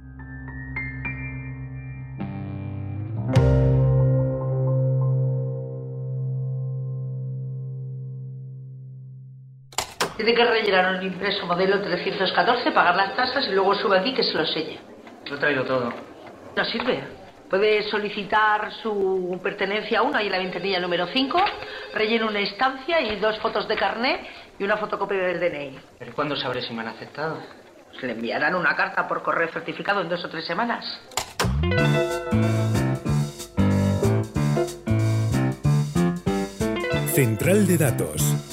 Tiene 10.16 10.34
que 10.34 10.44
rellenar 10.44 10.98
un 10.98 11.04
impreso 11.06 11.46
modelo 11.46 11.82
314, 11.82 12.72
pagar 12.72 12.96
las 12.96 13.16
tasas 13.16 13.48
y 13.48 13.52
luego 13.52 13.74
sube 13.76 13.98
aquí 13.98 14.14
que 14.14 14.24
se 14.24 14.34
lo 14.34 14.46
selle. 14.46 14.78
Lo 15.30 15.38
he 15.38 15.40
traído 15.40 15.64
todo. 15.64 15.94
No 16.58 16.66
sirve. 16.66 17.02
Puede 17.50 17.84
solicitar 17.90 18.72
su 18.84 19.40
pertenencia 19.42 20.00
a 20.00 20.02
una 20.02 20.22
y 20.22 20.26
en 20.26 20.32
la 20.34 20.38
ventanilla 20.40 20.80
número 20.80 21.08
5, 21.08 21.42
rellena 21.94 22.28
una 22.28 22.42
estancia 22.42 23.02
y 23.02 23.16
dos 23.16 23.40
fotos 23.40 23.68
de 23.68 23.76
carnet 23.76 24.20
y 24.60 24.64
una 24.64 24.78
fotocopia 24.78 25.18
del 25.18 25.40
DNI. 25.40 25.80
¿Pero 25.98 26.14
cuándo 26.14 26.36
sabré 26.36 26.62
si 26.62 26.74
me 26.74 26.82
han 26.82 26.90
aceptado? 26.90 27.42
Se 28.00 28.06
le 28.06 28.14
enviarán 28.14 28.56
una 28.56 28.76
carta 28.76 29.08
por 29.08 29.24
correo 29.24 29.48
certificado 29.52 30.02
en 30.02 30.10
dos 30.10 30.24
o 30.24 30.30
tres 30.30 30.46
semanas. 30.46 30.86
Central 37.14 37.68
de 37.68 37.78
Datos. 37.78 38.49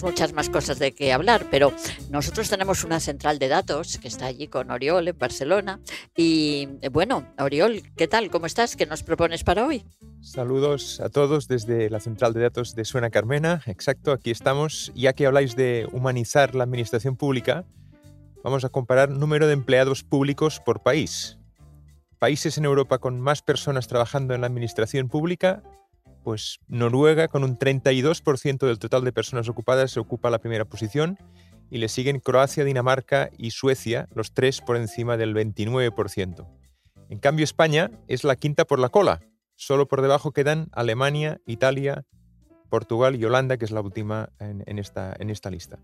Muchas 0.00 0.32
más 0.32 0.48
cosas 0.48 0.78
de 0.78 0.92
qué 0.92 1.12
hablar, 1.12 1.46
pero 1.50 1.70
nosotros 2.08 2.48
tenemos 2.48 2.82
una 2.82 2.98
central 2.98 3.38
de 3.38 3.48
datos 3.48 3.98
que 3.98 4.08
está 4.08 4.24
allí 4.24 4.48
con 4.48 4.70
Oriol 4.70 5.06
en 5.08 5.18
Barcelona. 5.18 5.80
Y 6.16 6.68
eh, 6.80 6.88
bueno, 6.88 7.26
Oriol, 7.38 7.82
¿qué 7.94 8.08
tal? 8.08 8.30
¿Cómo 8.30 8.46
estás? 8.46 8.74
¿Qué 8.74 8.86
nos 8.86 9.02
propones 9.02 9.44
para 9.44 9.66
hoy? 9.66 9.84
Saludos 10.22 10.98
a 11.00 11.10
todos 11.10 11.46
desde 11.46 11.90
la 11.90 12.00
central 12.00 12.32
de 12.32 12.40
datos 12.40 12.74
de 12.74 12.86
Suena 12.86 13.10
Carmena. 13.10 13.60
Exacto, 13.66 14.12
aquí 14.12 14.30
estamos. 14.30 14.90
Ya 14.94 15.12
que 15.12 15.26
habláis 15.26 15.56
de 15.56 15.86
humanizar 15.92 16.54
la 16.54 16.64
administración 16.64 17.16
pública, 17.16 17.66
vamos 18.42 18.64
a 18.64 18.70
comparar 18.70 19.10
número 19.10 19.46
de 19.46 19.52
empleados 19.52 20.04
públicos 20.04 20.58
por 20.64 20.82
país. 20.82 21.38
Países 22.18 22.56
en 22.56 22.64
Europa 22.64 22.98
con 22.98 23.20
más 23.20 23.42
personas 23.42 23.88
trabajando 23.88 24.32
en 24.32 24.40
la 24.40 24.46
administración 24.46 25.08
pública 25.08 25.62
pues 26.22 26.58
Noruega, 26.68 27.28
con 27.28 27.44
un 27.44 27.58
32% 27.58 28.66
del 28.66 28.78
total 28.78 29.04
de 29.04 29.12
personas 29.12 29.48
ocupadas, 29.48 29.90
se 29.90 30.00
ocupa 30.00 30.30
la 30.30 30.38
primera 30.38 30.64
posición 30.64 31.18
y 31.70 31.78
le 31.78 31.88
siguen 31.88 32.20
Croacia, 32.20 32.64
Dinamarca 32.64 33.30
y 33.38 33.52
Suecia, 33.52 34.08
los 34.14 34.34
tres 34.34 34.60
por 34.60 34.76
encima 34.76 35.16
del 35.16 35.34
29%. 35.34 36.46
En 37.08 37.18
cambio, 37.18 37.44
España 37.44 37.90
es 38.08 38.24
la 38.24 38.36
quinta 38.36 38.64
por 38.64 38.78
la 38.78 38.88
cola. 38.88 39.20
Solo 39.56 39.86
por 39.88 40.02
debajo 40.02 40.32
quedan 40.32 40.68
Alemania, 40.72 41.40
Italia, 41.46 42.04
Portugal 42.68 43.16
y 43.16 43.24
Holanda, 43.24 43.58
que 43.58 43.64
es 43.64 43.70
la 43.70 43.82
última 43.82 44.30
en, 44.38 44.78
esta, 44.78 45.14
en 45.18 45.28
esta 45.28 45.50
lista. 45.50 45.78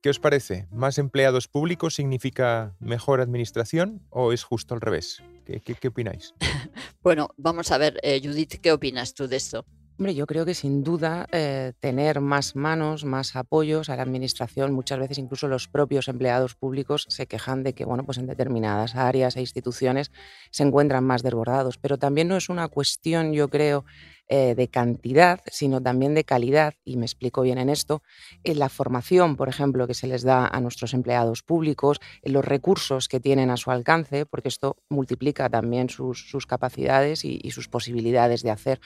¿Qué 0.00 0.10
os 0.10 0.20
parece? 0.20 0.68
¿Más 0.70 0.96
empleados 0.98 1.48
públicos 1.48 1.94
significa 1.96 2.76
mejor 2.78 3.20
administración 3.20 4.00
o 4.10 4.32
es 4.32 4.44
justo 4.44 4.74
al 4.74 4.80
revés? 4.80 5.24
¿Qué, 5.44 5.88
opináis? 5.88 6.34
bueno, 7.02 7.30
vamos 7.36 7.72
a 7.72 7.78
ver, 7.78 7.98
eh, 8.04 8.20
Judith, 8.22 8.60
¿qué 8.62 8.70
opinas 8.70 9.12
tú 9.12 9.26
de 9.26 9.36
esto? 9.36 9.64
Hombre, 9.98 10.14
yo 10.14 10.26
creo 10.26 10.46
que 10.46 10.54
sin 10.54 10.84
duda 10.84 11.26
eh, 11.32 11.72
tener 11.80 12.20
más 12.20 12.54
manos, 12.54 13.04
más 13.04 13.34
apoyos 13.34 13.88
a 13.88 13.96
la 13.96 14.02
administración, 14.02 14.72
muchas 14.72 15.00
veces 15.00 15.18
incluso 15.18 15.48
los 15.48 15.66
propios 15.66 16.06
empleados 16.06 16.54
públicos 16.54 17.06
se 17.08 17.26
quejan 17.26 17.64
de 17.64 17.72
que, 17.72 17.84
bueno, 17.84 18.04
pues 18.04 18.18
en 18.18 18.28
determinadas 18.28 18.94
áreas 18.94 19.34
e 19.34 19.40
instituciones 19.40 20.12
se 20.52 20.62
encuentran 20.62 21.02
más 21.02 21.24
desbordados. 21.24 21.78
Pero 21.78 21.98
también 21.98 22.28
no 22.28 22.36
es 22.36 22.48
una 22.48 22.68
cuestión, 22.68 23.32
yo 23.32 23.48
creo, 23.48 23.84
eh, 24.30 24.54
de 24.54 24.68
cantidad, 24.68 25.40
sino 25.46 25.80
también 25.80 26.14
de 26.14 26.22
calidad, 26.22 26.74
y 26.84 26.98
me 26.98 27.06
explico 27.06 27.40
bien 27.40 27.56
en 27.56 27.70
esto, 27.70 28.02
en 28.44 28.58
la 28.58 28.68
formación, 28.68 29.36
por 29.36 29.48
ejemplo, 29.48 29.86
que 29.86 29.94
se 29.94 30.06
les 30.06 30.22
da 30.22 30.46
a 30.46 30.60
nuestros 30.60 30.92
empleados 30.92 31.42
públicos, 31.42 31.98
en 32.20 32.34
los 32.34 32.44
recursos 32.44 33.08
que 33.08 33.20
tienen 33.20 33.48
a 33.48 33.56
su 33.56 33.70
alcance, 33.70 34.26
porque 34.26 34.48
esto 34.48 34.76
multiplica 34.90 35.48
también 35.48 35.88
sus, 35.88 36.44
capacidades 36.46 37.24
y, 37.24 37.50
sus 37.50 37.68
posibilidades 37.68 38.42
de 38.42 38.50
hacer. 38.50 38.80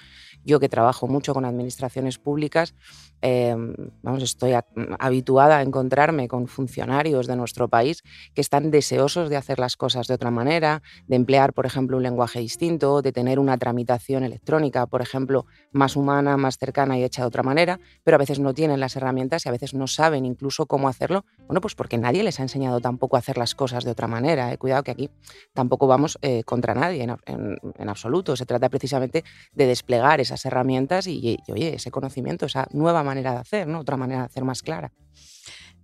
Yo 0.45 0.61
que 0.61 0.69
trabajo 0.69 1.09
mucho 1.09 1.35
con 1.35 1.45
administraciones 1.45 2.19
públicas, 2.19 2.77
em, 3.21 3.75
vamos, 4.03 4.23
estoy 4.23 4.53
habituada 5.01 5.59
a 5.59 5.63
encontrarme 5.63 6.29
con 6.29 6.47
funcionarios 6.47 7.27
de 7.27 7.35
nuestro 7.35 7.67
país 7.67 8.03
que 8.35 8.41
están 8.41 8.71
deseosos 8.71 9.29
de 9.29 9.37
hacer 9.37 9.59
las 9.59 9.77
cosas 9.77 10.07
de 10.07 10.15
otra 10.15 10.31
manera, 10.31 10.83
de 11.09 11.17
emplear, 11.17 11.53
por 11.53 11.67
ejemplo, 11.67 11.97
un 11.97 12.05
lenguaje 12.05 12.39
distinto, 12.39 13.03
de 13.03 13.11
tener 13.11 13.41
una 13.41 13.59
tramitación 13.59 14.23
electrónica, 14.23 14.87
por 14.87 15.03
ejemplo, 15.03 15.32
más 15.73 15.97
humana, 15.97 16.37
más 16.37 16.59
cercana 16.59 16.99
y 16.99 17.05
hecha 17.05 17.23
de 17.23 17.29
otra 17.29 17.43
manera, 17.43 17.81
pero 18.05 18.17
a 18.17 18.19
veces 18.19 18.39
no 18.39 18.55
tienen 18.55 18.81
las 18.81 18.97
herramientas 18.97 19.45
y 19.45 19.49
a 19.49 19.53
veces 19.53 19.75
no 19.75 19.87
saben 19.87 20.25
incluso 20.25 20.67
cómo 20.67 20.89
hacerlo. 20.89 21.25
Bueno, 21.47 21.61
pues 21.61 21.75
porque 21.75 21.99
nadie 21.99 22.23
les 22.23 22.39
ha 22.41 22.43
enseñado 22.43 22.81
tampoco 22.81 23.17
a 23.17 23.21
hacer 23.21 23.39
las 23.39 23.55
cosas 23.55 23.85
de 23.85 23.91
otra 23.91 24.07
manera. 24.07 24.53
¿eh? 24.53 24.59
Cuidado 24.59 24.83
que 24.83 24.91
aquí 24.91 25.11
tampoco 25.53 25.87
vamos 25.87 26.19
eh, 26.23 26.45
contra 26.45 26.75
nadie 26.75 27.03
en, 27.03 27.89
absoluto. 27.89 28.37
Se 28.37 28.47
trata 28.47 28.69
precisamente 28.69 29.25
de 29.53 29.67
desplegar 29.67 30.21
esas 30.21 30.45
herramientas 30.45 31.07
y, 31.07 31.39
oye, 31.49 31.75
ese 31.75 31.91
conocimiento, 31.91 32.47
esa 32.47 32.67
nueva 32.73 33.03
manera 33.03 33.33
de 33.33 33.39
hacer, 33.39 33.67
¿no? 33.67 33.81
otra 33.81 33.97
manera 33.97 34.21
de 34.21 34.27
hacer 34.27 34.45
más 34.45 34.63
clara. 34.63 34.93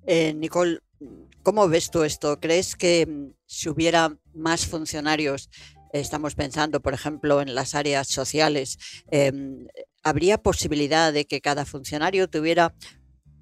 Eh, 0.07 0.33
Nicole, 0.35 0.81
¿cómo 1.43 1.69
ves 1.69 1.91
tú 1.91 2.03
esto? 2.03 2.41
¿Crees 2.41 2.77
que 2.77 3.07
mm, 3.07 3.35
si 3.47 3.69
hubiera 3.69 4.17
más 4.33 4.67
funcionarios 4.67 5.51
estamos 5.93 6.35
pensando, 6.35 6.81
por 6.81 6.95
ejemplo, 6.95 7.41
en 7.41 7.55
las 7.55 7.75
áreas 7.75 8.09
sociales, 8.09 8.79
em, 9.11 9.67
¿habría 10.03 10.39
posibilidad 10.39 11.13
de 11.13 11.27
que 11.27 11.41
cada 11.41 11.65
funcionario 11.65 12.29
tuviera 12.29 12.75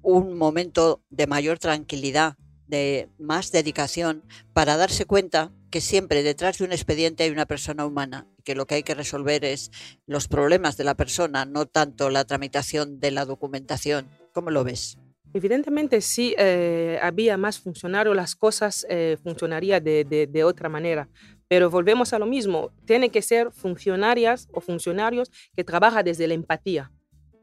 un 0.01 0.37
momento 0.37 1.03
de 1.09 1.27
mayor 1.27 1.59
tranquilidad, 1.59 2.37
de 2.67 3.09
más 3.17 3.51
dedicación, 3.51 4.23
para 4.53 4.77
darse 4.77 5.05
cuenta 5.05 5.51
que 5.69 5.81
siempre 5.81 6.23
detrás 6.23 6.57
de 6.57 6.65
un 6.65 6.71
expediente 6.71 7.23
hay 7.23 7.29
una 7.29 7.45
persona 7.45 7.85
humana, 7.85 8.27
que 8.43 8.55
lo 8.55 8.65
que 8.65 8.75
hay 8.75 8.83
que 8.83 8.95
resolver 8.95 9.43
es 9.43 9.71
los 10.05 10.27
problemas 10.27 10.77
de 10.77 10.83
la 10.85 10.95
persona, 10.95 11.45
no 11.45 11.65
tanto 11.65 12.09
la 12.09 12.25
tramitación 12.25 12.99
de 12.99 13.11
la 13.11 13.25
documentación? 13.25 14.07
¿Cómo 14.33 14.51
lo 14.51 14.63
ves? 14.63 14.97
Evidentemente, 15.33 16.01
si 16.01 16.33
eh, 16.37 16.99
había 17.01 17.37
más 17.37 17.59
funcionarios, 17.59 18.15
las 18.15 18.35
cosas 18.35 18.85
eh, 18.89 19.17
funcionarían 19.21 19.83
de, 19.83 20.43
otra 20.45 20.69
manera. 20.69 21.09
Pero 21.47 21.69
volvemos 21.69 22.13
a 22.13 22.19
lo 22.19 22.25
mismo, 22.25 22.71
tienen 22.85 23.09
que 23.09 23.21
ser 23.21 23.51
funcionarias 23.51 24.47
o 24.53 24.61
funcionarios 24.61 25.31
que 25.55 25.63
trabajan 25.63 26.03
desde 26.05 26.27
la 26.27 26.33
empatía. 26.33 26.91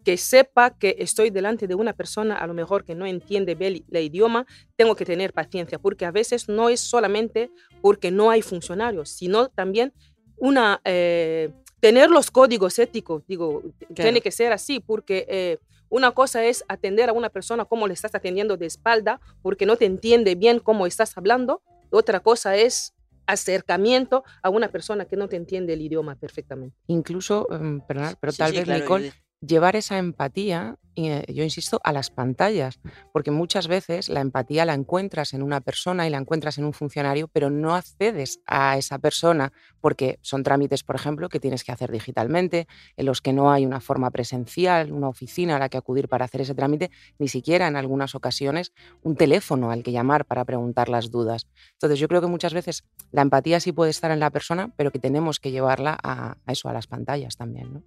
que 0.04 0.18
sepa 0.18 0.76
que 0.78 0.96
estoy 0.98 1.30
delante 1.30 1.66
de 1.66 1.74
una 1.74 1.94
persona 1.94 2.36
a 2.36 2.46
lo 2.46 2.52
mejor 2.52 2.84
que 2.84 2.94
no 2.94 3.06
entiende 3.06 3.54
bien 3.54 3.84
el 3.90 4.02
idioma, 4.02 4.44
tengo 4.76 4.94
que 4.94 5.06
tener 5.06 5.32
paciencia, 5.32 5.78
porque 5.78 6.04
a 6.04 6.10
veces 6.10 6.46
no 6.46 6.68
es 6.68 6.80
solamente 6.80 7.50
porque 7.80 8.10
no 8.10 8.28
hay 8.28 8.42
funcionarios, 8.42 9.08
sino 9.08 9.48
también 9.48 9.94
una, 10.36 10.80
eh, 10.84 11.50
tener 11.80 12.10
los 12.10 12.30
códigos 12.30 12.78
éticos, 12.78 13.26
digo, 13.26 13.62
tiene 13.94 14.20
que 14.20 14.30
ser 14.30 14.52
así, 14.52 14.78
porque 14.78 15.26
eh, 15.28 15.58
una 15.88 16.10
cosa 16.10 16.44
es 16.44 16.64
atender 16.68 17.08
a 17.08 17.12
una 17.12 17.30
persona 17.30 17.64
como 17.64 17.86
le 17.86 17.94
estás 17.94 18.14
atendiendo 18.14 18.56
de 18.56 18.66
espalda, 18.66 19.20
porque 19.42 19.64
no 19.64 19.76
te 19.76 19.86
entiende 19.86 20.34
bien 20.34 20.58
cómo 20.58 20.86
estás 20.86 21.16
hablando, 21.16 21.62
otra 21.90 22.20
cosa 22.20 22.56
es 22.56 22.93
acercamiento 23.26 24.24
a 24.42 24.50
una 24.50 24.68
persona 24.68 25.04
que 25.04 25.16
no 25.16 25.28
te 25.28 25.36
entiende 25.36 25.72
el 25.72 25.82
idioma 25.82 26.16
perfectamente. 26.16 26.76
Incluso, 26.86 27.46
um, 27.50 27.80
perdón, 27.80 28.16
pero 28.20 28.32
tal 28.32 28.52
vez, 28.52 28.66
Nicole, 28.66 29.12
llevar 29.46 29.76
esa 29.76 29.98
empatía, 29.98 30.76
eh, 30.96 31.24
yo 31.32 31.42
insisto, 31.42 31.80
a 31.84 31.92
las 31.92 32.10
pantallas, 32.10 32.78
porque 33.12 33.30
muchas 33.30 33.66
veces 33.66 34.08
la 34.08 34.20
empatía 34.20 34.64
la 34.64 34.74
encuentras 34.74 35.34
en 35.34 35.42
una 35.42 35.60
persona 35.60 36.06
y 36.06 36.10
la 36.10 36.18
encuentras 36.18 36.58
en 36.58 36.64
un 36.64 36.72
funcionario, 36.72 37.28
pero 37.28 37.50
no 37.50 37.74
accedes 37.74 38.40
a 38.46 38.78
esa 38.78 38.98
persona 38.98 39.52
porque 39.80 40.18
son 40.22 40.42
trámites, 40.42 40.82
por 40.82 40.96
ejemplo, 40.96 41.28
que 41.28 41.40
tienes 41.40 41.64
que 41.64 41.72
hacer 41.72 41.90
digitalmente, 41.90 42.66
en 42.96 43.06
los 43.06 43.20
que 43.20 43.32
no 43.32 43.50
hay 43.50 43.66
una 43.66 43.80
forma 43.80 44.10
presencial, 44.10 44.92
una 44.92 45.08
oficina 45.08 45.56
a 45.56 45.58
la 45.58 45.68
que 45.68 45.76
acudir 45.76 46.08
para 46.08 46.24
hacer 46.24 46.40
ese 46.40 46.54
trámite, 46.54 46.90
ni 47.18 47.28
siquiera 47.28 47.66
en 47.66 47.76
algunas 47.76 48.14
ocasiones 48.14 48.72
un 49.02 49.16
teléfono 49.16 49.70
al 49.70 49.82
que 49.82 49.92
llamar 49.92 50.24
para 50.24 50.44
preguntar 50.44 50.88
las 50.88 51.10
dudas. 51.10 51.46
Entonces 51.72 51.98
yo 51.98 52.08
creo 52.08 52.20
que 52.20 52.28
muchas 52.28 52.54
veces 52.54 52.84
la 53.10 53.22
empatía 53.22 53.60
sí 53.60 53.72
puede 53.72 53.90
estar 53.90 54.10
en 54.10 54.20
la 54.20 54.30
persona, 54.30 54.72
pero 54.76 54.90
que 54.90 54.98
tenemos 54.98 55.40
que 55.40 55.50
llevarla 55.50 55.98
a, 56.02 56.36
eso, 56.46 56.68
a 56.68 56.72
las 56.72 56.86
pantallas 56.86 57.36
también. 57.36 57.74
¿no? 57.74 57.82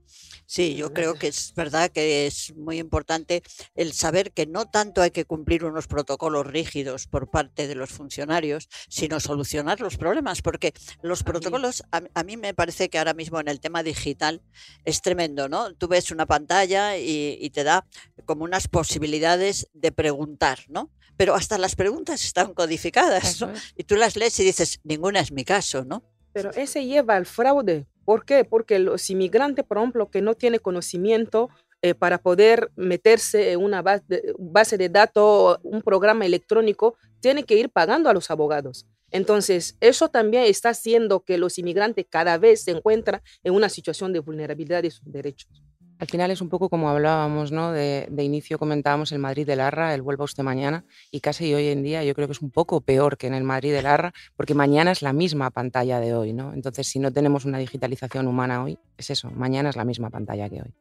Sí, 0.45 0.75
yo 0.75 0.93
creo 0.93 1.15
que 1.15 1.27
es 1.27 1.46
verdad 1.55 1.91
que 1.91 2.27
es 2.27 2.53
muy 2.55 2.79
importante 2.79 3.43
el 3.75 3.93
saber 3.93 4.31
que 4.31 4.45
no 4.45 4.65
tanto 4.65 5.01
hay 5.01 5.11
que 5.11 5.25
cumplir 5.25 5.65
unos 5.65 5.87
protocolos 5.87 6.47
rígidos 6.47 7.07
por 7.07 7.29
parte 7.29 7.67
de 7.67 7.75
los 7.75 7.89
funcionarios, 7.89 8.69
sino 8.89 9.19
solucionar 9.19 9.81
los 9.81 9.97
problemas, 9.97 10.41
porque 10.41 10.73
los 11.01 11.23
protocolos, 11.23 11.83
a, 11.91 12.23
mí 12.23 12.37
me 12.37 12.53
parece 12.53 12.89
que 12.89 12.97
ahora 12.97 13.13
mismo 13.13 13.39
en 13.39 13.47
el 13.47 13.59
tema 13.59 13.83
digital 13.83 14.41
es 14.85 15.01
tremendo, 15.01 15.49
¿no? 15.49 15.73
Tú 15.73 15.87
ves 15.87 16.11
una 16.11 16.25
pantalla 16.25 16.97
y, 16.97 17.49
te 17.53 17.63
da 17.63 17.87
como 18.25 18.43
unas 18.43 18.67
posibilidades 18.67 19.69
de 19.73 19.91
preguntar, 19.91 20.59
¿no? 20.67 20.91
Pero 21.15 21.33
hasta 21.33 21.57
las 21.57 21.75
preguntas 21.75 22.23
están 22.23 22.53
codificadas, 22.53 23.41
¿no? 23.41 23.51
Y 23.75 23.83
tú 23.83 23.95
las 23.95 24.15
lees 24.15 24.39
y 24.39 24.43
dices, 24.43 24.79
ninguna 24.83 25.21
es 25.21 25.31
mi 25.31 25.43
caso, 25.43 25.85
¿no? 25.85 26.03
Pero 26.33 26.51
ese 26.51 26.85
lleva 26.85 27.15
al 27.15 27.25
fraude. 27.25 27.87
¿Por 28.07 28.23
qué? 28.23 28.45
Porque 28.45 28.79
los 28.79 29.09
inmigrantes, 29.09 29.65
por 29.65 29.79
ejemplo, 29.79 30.09
que 30.09 30.21
no 30.21 30.33
tienen 30.33 30.61
conocimiento 30.61 31.49
eh, 31.81 31.93
para 31.93 32.19
poder 32.19 32.71
meterse 32.77 33.51
en 33.51 33.61
una 33.61 33.81
base 33.81 34.77
de 34.77 34.87
datos, 34.87 35.59
un 35.61 35.81
programa 35.81 36.25
electrónico, 36.25 36.95
tienen 37.19 37.43
que 37.43 37.55
ir 37.55 37.69
pagando 37.69 38.09
a 38.09 38.13
los 38.13 38.31
abogados. 38.31 38.87
Entonces, 39.11 39.75
eso 39.81 40.07
también 40.07 40.43
está 40.43 40.69
haciendo 40.69 41.25
que 41.25 41.37
los 41.37 41.57
inmigrantes 41.57 42.05
cada 42.09 42.37
vez 42.37 42.63
se 42.63 42.71
encuentran 42.71 43.21
en 43.43 43.53
una 43.53 43.67
situación 43.67 44.13
de 44.13 44.19
vulnerabilidad 44.19 44.83
de 44.83 44.91
sus 44.91 45.11
derechos. 45.11 45.66
Al 45.99 46.07
final 46.07 46.29
es 46.29 46.41
un 46.41 46.49
poco 46.49 46.69
como 46.69 46.89
hablábamos, 46.89 47.51
¿no? 47.51 47.71
De, 47.71 48.07
inicio 48.17 48.59
comentábamos 48.59 49.11
el 49.11 49.19
Madrid 49.19 49.47
de 49.47 49.55
Larra, 49.55 49.93
el 49.93 50.01
vuelva 50.01 50.25
usted 50.25 50.43
mañana, 50.43 50.85
y 51.11 51.21
casi 51.21 51.53
hoy 51.53 51.67
en 51.67 51.81
día 51.81 52.03
yo 52.03 52.13
creo 52.13 52.27
que 52.27 52.33
es 52.33 52.41
un 52.41 52.51
poco 52.51 52.81
peor 52.81 53.17
que 53.17 53.27
en 53.27 53.33
el 53.33 53.43
Madrid 53.43 53.71
de 53.71 53.81
Larra, 53.81 54.13
porque 54.35 54.53
mañana 54.53 54.91
es 54.91 55.01
la 55.01 55.13
misma 55.13 55.49
pantalla 55.49 55.99
de 55.99 56.13
hoy, 56.13 56.33
¿no? 56.33 56.53
Entonces, 56.53 56.87
si 56.87 56.99
no 56.99 57.11
tenemos 57.11 57.45
una 57.45 57.57
digitalización 57.57 58.27
humana 58.27 58.63
hoy, 58.63 58.77
es 58.97 59.09
eso, 59.09 59.31
mañana 59.31 59.69
es 59.69 59.75
la 59.75 59.85
misma 59.85 60.09
pantalla 60.09 60.49
que 60.49 60.61
hoy. 60.61 60.73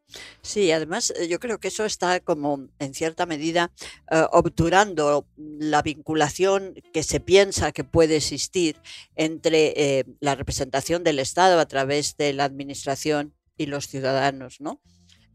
Sí, 0.43 0.71
además 0.71 1.13
eh, 1.17 1.29
yo 1.29 1.41
creo 1.41 1.59
que 1.59 1.69
eso 1.69 1.85
está 1.85 2.21
como 2.21 2.69
en 2.79 2.95
cierta 2.95 3.27
medida 3.27 3.71
eh, 4.11 4.25
obturando 4.33 5.27
la 5.37 5.83
vinculación 5.83 6.75
que 6.93 7.03
se 7.03 7.21
piensa 7.21 7.73
que 7.73 7.85
puede 7.85 8.17
existir 8.17 8.77
entre 9.15 9.73
eh, 9.77 10.05
la 10.21 10.35
representación 10.35 11.05
del 11.05 11.19
Estado 11.19 11.59
a 11.59 11.67
través 11.67 12.17
de 12.17 12.33
la 12.33 12.45
administración 12.45 13.35
y 13.57 13.67
los 13.67 13.89
ciudadanos, 13.89 14.61
¿no? 14.61 14.81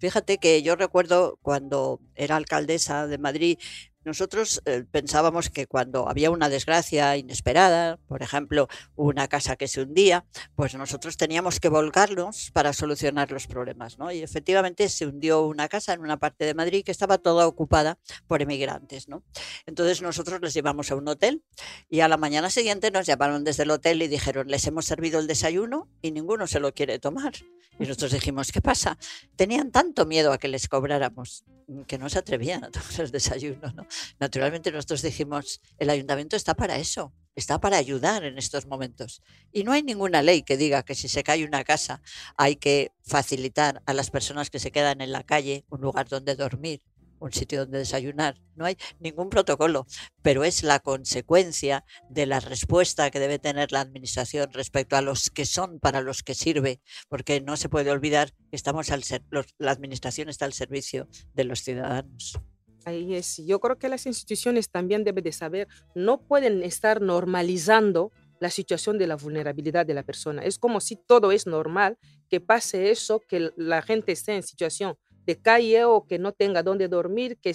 Fíjate 0.02 0.40
que 0.40 0.64
yo 0.64 0.76
recuerdo 0.76 1.38
cuando 1.44 2.00
era 2.16 2.36
alcaldesa 2.36 3.06
de 3.06 3.20
Madrid, 3.20 3.60
nosotros 4.04 4.62
eh, 4.66 4.84
pensábamos 4.90 5.50
que 5.50 5.68
cuando 5.68 6.10
había 6.10 6.32
una 6.32 6.50
desgracia 6.50 7.18
inesperada, 7.18 7.98
por 8.08 8.24
ejemplo, 8.24 8.68
una 8.96 9.28
casa 9.28 9.56
que 9.56 9.68
se 9.68 9.82
hundía, 9.82 10.26
pues 10.56 10.74
nosotros 10.76 11.18
teníamos 11.18 11.60
que 11.60 11.70
volcarnos 11.70 12.52
para 12.52 12.74
solucionar 12.74 13.32
los 13.32 13.48
problemas. 13.48 14.00
¿no? 14.00 14.12
Y 14.12 14.22
efectivamente 14.22 14.90
se 14.90 15.06
hundió 15.06 15.44
una 15.46 15.68
casa 15.68 15.94
en 15.94 16.02
una 16.02 16.18
parte 16.18 16.46
de 16.46 16.54
Madrid 16.54 16.84
que 16.84 16.92
estaba 16.92 17.18
toda 17.20 17.48
ocupada 17.48 18.00
por 18.28 18.42
emigrantes. 18.42 19.08
¿no? 19.08 19.24
Entonces 19.66 20.02
nosotros 20.02 20.42
les 20.42 20.54
llevamos 20.54 20.92
a 20.92 20.96
un 20.96 21.08
hotel 21.08 21.44
y 21.90 22.00
a 22.00 22.08
la 22.08 22.18
mañana 22.18 22.50
siguiente 22.50 22.92
nos 22.92 23.06
llamaron 23.06 23.44
desde 23.44 23.64
el 23.64 23.72
hotel 23.72 24.02
y 24.02 24.08
dijeron, 24.08 24.48
les 24.48 24.66
hemos 24.66 24.86
servido 24.86 25.20
el 25.20 25.28
desayuno 25.28 25.90
y 26.02 26.12
ninguno 26.12 26.48
se 26.48 26.60
lo 26.60 26.74
quiere 26.74 27.00
tomar. 27.00 27.34
Y 27.80 27.84
nosotros 27.84 28.12
dijimos, 28.12 28.52
¿qué 28.52 28.62
pasa? 28.62 28.98
Tenían 29.36 29.72
tanto 29.72 30.06
miedo 30.06 30.34
a 30.34 30.38
que 30.38 30.48
les 30.48 30.68
cobráramos 30.68 31.44
que 31.88 31.98
no 31.98 32.10
se 32.10 32.20
atrevían 32.20 32.64
a 32.64 32.72
tomar 32.72 33.00
el 33.00 33.12
desayuno. 33.12 33.72
¿no? 33.76 33.86
Naturalmente 34.20 34.72
nosotros 34.72 35.02
dijimos, 35.02 35.62
el 35.78 35.90
ayuntamiento 35.90 36.36
está 36.36 36.54
para 36.56 36.78
eso, 36.78 37.14
está 37.36 37.60
para 37.60 37.78
ayudar 37.78 38.24
en 38.24 38.38
estos 38.38 38.66
momentos. 38.66 39.22
Y 39.52 39.64
no 39.64 39.72
hay 39.72 39.84
ninguna 39.84 40.22
ley 40.22 40.44
que 40.44 40.58
diga 40.58 40.84
que 40.84 40.96
si 40.96 41.08
se 41.08 41.24
cae 41.24 41.46
una 41.46 41.64
casa 41.64 42.02
hay 42.38 42.56
que 42.56 42.92
facilitar 43.04 43.82
a 43.86 43.94
las 43.94 44.12
personas 44.12 44.50
que 44.50 44.60
se 44.60 44.72
quedan 44.72 45.02
en 45.02 45.12
la 45.12 45.24
calle 45.24 45.66
un 45.70 45.82
lugar 45.82 46.08
donde 46.08 46.36
dormir 46.36 46.82
un 47.22 47.32
sitio 47.32 47.60
donde 47.60 47.78
desayunar. 47.78 48.42
No 48.56 48.66
hay 48.66 48.78
ningún 49.00 49.30
protocolo, 49.30 49.86
pero 50.22 50.44
es 50.44 50.64
la 50.64 50.80
consecuencia 50.80 51.86
de 52.10 52.26
la 52.26 52.40
respuesta 52.40 53.12
que 53.12 53.20
debe 53.20 53.40
tener 53.40 53.72
la 53.72 53.82
administración 53.82 54.52
respecto 54.52 54.98
a 54.98 55.02
los 55.02 55.30
que 55.30 55.46
son 55.46 55.80
para 55.80 56.02
los 56.02 56.24
que 56.24 56.34
sirve, 56.34 56.82
porque 57.10 57.40
no 57.40 57.58
se 57.58 57.70
puede 57.70 57.92
olvidar 57.92 58.34
que 58.50 58.56
estamos 58.56 58.90
al 58.90 59.04
ser, 59.04 59.24
la 59.60 59.72
administración 59.72 60.30
está 60.30 60.46
al 60.46 60.54
servicio 60.54 61.08
de 61.34 61.44
los 61.44 61.62
ciudadanos. 61.62 62.40
Ahí 62.86 63.16
es. 63.16 63.38
Yo 63.46 63.60
creo 63.60 63.78
que 63.78 63.90
las 63.90 64.06
instituciones 64.06 64.70
también 64.70 65.04
deben 65.04 65.24
de 65.24 65.32
saber, 65.32 65.68
no 65.96 66.22
pueden 66.22 66.64
estar 66.64 67.02
normalizando 67.02 68.12
la 68.40 68.50
situación 68.50 68.98
de 68.98 69.08
la 69.08 69.16
vulnerabilidad 69.16 69.86
de 69.86 69.94
la 69.94 70.04
persona. 70.04 70.44
Es 70.44 70.58
como 70.58 70.82
si 70.82 70.96
todo 70.96 71.32
es 71.32 71.46
normal, 71.46 71.98
que 72.28 72.42
pase 72.42 72.90
eso, 72.90 73.20
que 73.20 73.52
la 73.56 73.84
gente 73.84 74.12
esté 74.12 74.36
en 74.36 74.44
situación 74.44 74.98
de 75.26 75.40
calle 75.40 75.86
o 75.86 76.06
que 76.08 76.18
no 76.18 76.32
tenga 76.32 76.64
dónde 76.64 76.88
dormir, 76.88 77.38
que 77.38 77.54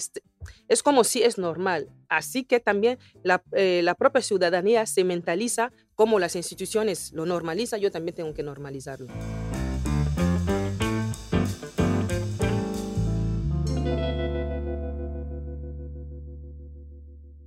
es 0.67 0.83
como 0.83 1.03
si 1.03 1.23
es 1.23 1.37
normal. 1.37 1.89
Así 2.07 2.45
que 2.45 2.61
también 2.61 2.97
la, 3.23 3.43
eh, 3.51 3.81
la, 3.83 3.95
propia 3.95 4.21
ciudadanía 4.21 4.85
se 4.85 5.03
mentaliza 5.03 5.73
como 5.95 6.19
las 6.19 6.37
instituciones 6.37 7.11
lo 7.11 7.25
normalizan, 7.25 7.81
yo 7.81 7.91
también 7.91 8.15
tengo 8.15 8.33
que 8.33 8.43
normalizarlo. 8.43 9.07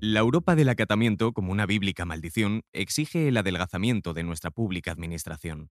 La 0.03 0.21
Europa 0.21 0.55
del 0.57 0.71
acatamiento, 0.71 1.35
como 1.35 1.53
una 1.53 1.67
bíblica 1.67 2.07
maldición, 2.07 2.63
exige 2.73 3.29
el 3.29 3.37
adelgazamiento 3.37 4.15
de 4.15 4.23
nuestra 4.23 4.51
pública 4.51 4.93
administración. 4.93 5.69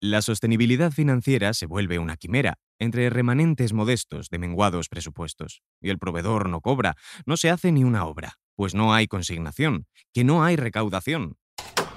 La 0.00 0.22
sostenibilidad 0.22 0.92
financiera 0.92 1.52
se 1.52 1.66
vuelve 1.66 1.98
una 1.98 2.16
quimera, 2.16 2.58
entre 2.78 3.10
remanentes 3.10 3.72
modestos 3.72 4.28
de 4.30 4.38
menguados 4.38 4.88
presupuestos. 4.88 5.62
Y 5.80 5.90
el 5.90 5.98
proveedor 5.98 6.48
no 6.48 6.60
cobra, 6.60 6.94
no 7.26 7.36
se 7.36 7.50
hace 7.50 7.72
ni 7.72 7.82
una 7.82 8.06
obra, 8.06 8.34
pues 8.54 8.72
no 8.72 8.94
hay 8.94 9.08
consignación, 9.08 9.88
que 10.12 10.22
no 10.22 10.44
hay 10.44 10.54
recaudación. 10.54 11.34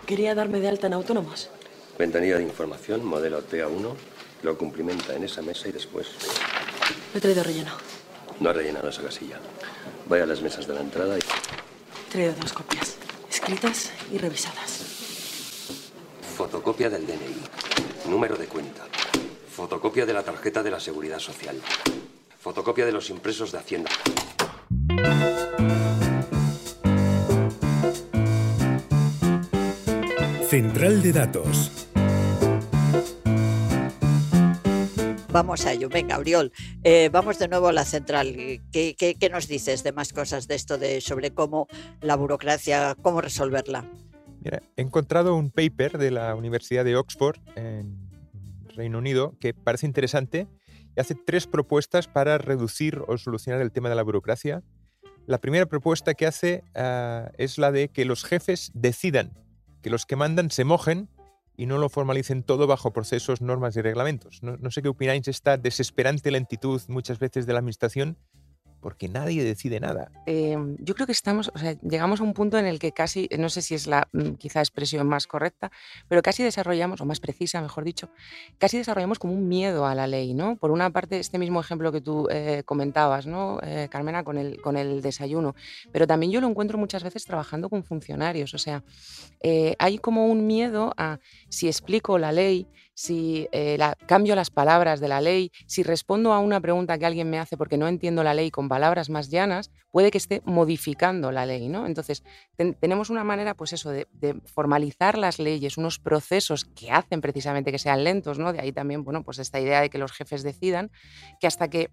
Quería 0.07 0.33
darme 0.33 0.61
de 0.61 0.69
alta 0.69 0.87
en 0.87 0.93
autónomos. 0.93 1.51
Ventanilla 1.99 2.37
de 2.37 2.45
información, 2.45 3.05
modelo 3.05 3.47
TA1, 3.47 3.93
lo 4.41 4.57
cumplimenta 4.57 5.15
en 5.15 5.23
esa 5.23 5.43
mesa 5.43 5.69
y 5.69 5.71
después... 5.71 6.07
Lo 7.13 7.19
he 7.19 7.21
traído 7.21 7.43
relleno. 7.43 7.73
No 8.39 8.49
ha 8.49 8.53
rellenado 8.53 8.89
esa 8.89 9.03
casilla. 9.03 9.39
Vaya 10.09 10.23
a 10.23 10.27
las 10.27 10.41
mesas 10.41 10.65
de 10.65 10.73
la 10.73 10.81
entrada 10.81 11.15
y... 11.19 11.21
Traído 12.15 12.33
dos 12.39 12.53
copias, 12.53 12.95
escritas 13.29 13.91
y 14.09 14.17
revisadas. 14.17 14.85
Fotocopia 16.37 16.89
del 16.89 17.05
DNI. 17.05 18.09
Número 18.09 18.37
de 18.37 18.45
cuenta. 18.45 18.85
Fotocopia 19.51 20.05
de 20.05 20.13
la 20.13 20.23
tarjeta 20.23 20.63
de 20.63 20.71
la 20.71 20.79
Seguridad 20.79 21.19
Social. 21.19 21.57
Fotocopia 22.39 22.85
de 22.85 22.93
los 22.93 23.09
impresos 23.09 23.51
de 23.51 23.57
Hacienda. 23.57 23.91
Central 30.47 31.03
de 31.03 31.11
Datos. 31.11 31.85
Vamos 35.35 35.65
a 35.65 35.73
ello. 35.73 35.89
Venga, 35.89 36.15
Auriol, 36.15 36.53
eh, 36.87 37.09
vamos 37.11 37.39
de 37.39 37.47
nuevo 37.47 37.67
a 37.67 37.73
la 37.73 37.83
central. 37.83 38.35
¿Qué, 38.71 38.95
¿Qué, 38.95 39.29
nos 39.31 39.47
dices 39.47 39.83
de 39.83 39.91
más 39.91 40.13
cosas 40.13 40.47
de 40.47 40.53
esto, 40.53 40.77
de 40.77 41.01
sobre 41.01 41.31
cómo 41.31 41.67
la 41.99 42.15
burocracia, 42.15 42.95
cómo 43.01 43.21
resolverla? 43.21 43.89
he 44.43 44.81
encontrado 44.81 45.35
un 45.35 45.49
paper 45.49 45.97
de 45.97 46.11
la 46.11 46.35
Universidad 46.35 46.85
de 46.85 46.95
Oxford 46.95 47.39
en 47.55 47.97
Reino 48.75 48.99
Unido 48.99 49.35
que 49.39 49.55
parece 49.55 49.87
interesante 49.87 50.47
y 50.95 50.99
hace 50.99 51.15
tres 51.15 51.47
propuestas 51.47 52.07
para 52.07 52.37
reducir 52.37 53.01
o 53.07 53.17
solucionar 53.17 53.61
el 53.61 53.71
tema 53.71 53.89
de 53.89 53.95
la 53.95 54.03
burocracia. 54.03 54.61
La 55.25 55.39
primera 55.39 55.65
propuesta 55.65 56.13
que 56.13 56.27
hace 56.27 56.63
ah, 56.75 57.31
es 57.39 57.57
la 57.57 57.71
de 57.71 57.89
que 57.89 58.05
los 58.05 58.23
jefes 58.23 58.69
decidan, 58.75 59.33
que 59.81 59.89
los 59.89 60.05
que 60.05 60.15
mandan 60.15 60.51
se 60.51 60.65
mojen 60.65 61.09
y 61.57 61.65
no 61.65 61.77
lo 61.77 61.89
formalicen 61.89 62.43
todo 62.43 62.67
bajo 62.67 62.91
procesos, 62.91 63.41
normas 63.41 63.75
y 63.75 63.81
reglamentos. 63.81 64.41
No, 64.43 64.71
sé 64.71 64.81
qué 64.81 64.89
opináis 64.89 65.23
de 65.23 65.31
esta 65.31 65.57
desesperante 65.57 66.31
lentitud 66.31 66.81
muchas 66.87 67.19
veces 67.19 67.45
de 67.45 67.53
la 67.53 67.59
administración 67.59 68.17
porque 68.85 69.09
nadie 69.09 69.43
decide 69.43 69.79
nada. 69.79 70.11
Em, 70.27 70.77
yo 70.77 70.93
creo 70.93 71.07
que 71.07 71.11
estamos, 71.11 71.51
o 71.55 71.57
sea, 71.57 71.75
llegamos 71.81 72.21
a 72.21 72.23
un 72.23 72.35
punto 72.35 72.59
en 72.59 72.67
el 72.67 72.77
que 72.77 72.91
casi, 72.91 73.27
no 73.35 73.49
sé 73.49 73.63
si 73.63 73.73
es 73.73 73.87
la 73.87 74.07
mm, 74.13 74.33
quizá 74.33 74.59
expresión 74.59 75.07
más 75.07 75.25
correcta, 75.25 75.71
pero 76.07 76.21
casi 76.21 76.43
desarrollamos, 76.43 77.01
o 77.01 77.05
más 77.05 77.19
precisa, 77.19 77.59
mejor 77.63 77.83
dicho, 77.83 78.11
casi 78.59 78.77
desarrollamos 78.77 79.17
como 79.17 79.33
un 79.33 79.47
miedo 79.47 79.87
a 79.87 79.95
la 79.95 80.05
ley, 80.05 80.35
¿no? 80.35 80.57
Por 80.57 80.69
una 80.69 80.91
parte, 80.91 81.19
este 81.19 81.39
mismo 81.39 81.59
ejemplo 81.59 81.91
que 81.91 81.99
tú 81.99 82.27
eh, 82.29 82.61
comentabas, 82.63 83.25
¿no, 83.25 83.57
eh, 83.63 83.87
Carmena, 83.89 84.23
con 84.23 84.37
el, 84.37 84.61
con 84.61 84.77
el 84.77 85.01
desayuno, 85.01 85.55
pero 85.91 86.05
también 86.05 86.31
yo 86.31 86.39
lo 86.39 86.47
encuentro 86.47 86.77
muchas 86.77 87.03
veces 87.03 87.25
trabajando 87.25 87.71
con 87.71 87.83
funcionarios, 87.83 88.53
o 88.53 88.59
sea, 88.59 88.83
eh, 89.41 89.75
hay 89.79 89.97
como 89.97 90.27
un 90.27 90.45
miedo 90.45 90.93
a 90.95 91.17
si 91.49 91.65
explico 91.65 92.19
la 92.19 92.31
ley, 92.31 92.67
si 92.95 93.47
eh, 93.51 93.77
cambio 94.07 94.35
las 94.35 94.49
palabras 94.49 94.99
de 94.99 95.09
la 95.09 95.21
ley, 95.21 95.51
si 95.67 95.83
respondo 95.83 96.33
a 96.33 96.39
una 96.39 96.61
pregunta 96.61 96.97
que 96.97 97.05
alguien 97.05 97.29
me 97.29 97.37
hace 97.37 97.57
porque 97.57 97.77
no 97.77 97.87
entiendo 97.87 98.23
la 98.23 98.33
ley 98.33 98.49
con 98.49 98.69
palabras 98.69 99.09
más 99.09 99.29
llanas, 99.29 99.69
puede 99.91 100.11
que 100.11 100.17
esté 100.17 100.41
modificando 100.45 101.31
la 101.31 101.45
ley, 101.45 101.67
¿no? 101.67 101.85
Entonces, 101.85 102.23
tenemos 102.79 103.09
una 103.09 103.23
manera, 103.23 103.53
pues 103.53 103.73
eso, 103.73 103.91
de, 103.91 104.07
formalizar 104.45 105.17
las 105.17 105.39
leyes, 105.39 105.77
unos 105.77 105.99
procesos 105.99 106.65
que 106.65 106.89
hacen 106.89 107.19
precisamente 107.21 107.71
que 107.71 107.79
sean 107.79 108.03
lentos, 108.03 108.39
¿no? 108.39 108.53
De 108.53 108.61
ahí 108.61 108.71
también, 108.71 109.03
bueno, 109.03 109.23
pues 109.23 109.39
esta 109.39 109.59
idea 109.59 109.81
de 109.81 109.89
que 109.89 109.97
los 109.97 110.13
jefes 110.13 110.41
decidan, 110.41 110.89
que 111.39 111.47
hasta 111.47 111.67
que 111.67 111.91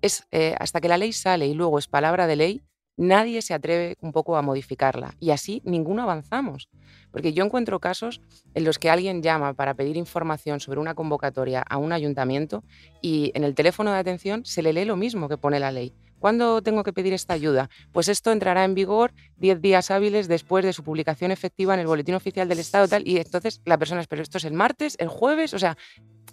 es, 0.00 0.26
eh, 0.30 0.54
hasta 0.60 0.80
que 0.80 0.88
la 0.88 0.96
ley 0.96 1.12
sale 1.12 1.46
y 1.48 1.54
luego 1.54 1.78
es 1.80 1.88
palabra 1.88 2.28
de 2.28 2.36
ley, 2.36 2.62
nadie 2.96 3.42
se 3.42 3.54
atreve 3.54 3.96
un 4.00 4.12
poco 4.12 4.36
a 4.36 4.42
modificarla 4.42 5.14
y 5.20 5.30
así 5.30 5.62
ninguno 5.64 6.02
avanzamos. 6.02 6.68
Porque 7.10 7.32
yo 7.32 7.44
encuentro 7.44 7.80
casos 7.80 8.20
en 8.54 8.64
los 8.64 8.78
que 8.78 8.90
alguien 8.90 9.22
llama 9.22 9.54
para 9.54 9.74
pedir 9.74 9.96
información 9.96 10.60
sobre 10.60 10.80
una 10.80 10.94
convocatoria 10.94 11.62
a 11.62 11.78
un 11.78 11.92
ayuntamiento 11.92 12.62
y 13.00 13.32
en 13.34 13.44
el 13.44 13.54
teléfono 13.54 13.92
de 13.92 13.98
atención 13.98 14.44
se 14.44 14.62
le 14.62 14.72
lee 14.72 14.84
lo 14.84 14.96
mismo 14.96 15.28
que 15.28 15.38
pone 15.38 15.60
la 15.60 15.72
ley. 15.72 15.94
¿Cuándo 16.18 16.62
tengo 16.62 16.82
que 16.82 16.92
pedir 16.92 17.12
esta 17.12 17.34
ayuda? 17.34 17.68
Pues 17.92 18.08
esto 18.08 18.32
entrará 18.32 18.64
en 18.64 18.74
vigor 18.74 19.12
10 19.36 19.60
días 19.60 19.90
hábiles 19.90 20.28
después 20.28 20.64
de 20.64 20.72
su 20.72 20.82
publicación 20.82 21.30
efectiva 21.30 21.74
en 21.74 21.80
el 21.80 21.86
Boletín 21.86 22.14
Oficial 22.14 22.48
del 22.48 22.58
Estado 22.58 22.88
tal 22.88 23.06
y 23.06 23.18
entonces 23.18 23.60
la 23.64 23.78
persona 23.78 24.00
es, 24.00 24.06
pero 24.06 24.22
esto 24.22 24.38
es 24.38 24.44
el 24.44 24.54
martes, 24.54 24.96
el 24.98 25.08
jueves, 25.08 25.52
o 25.52 25.58
sea, 25.58 25.76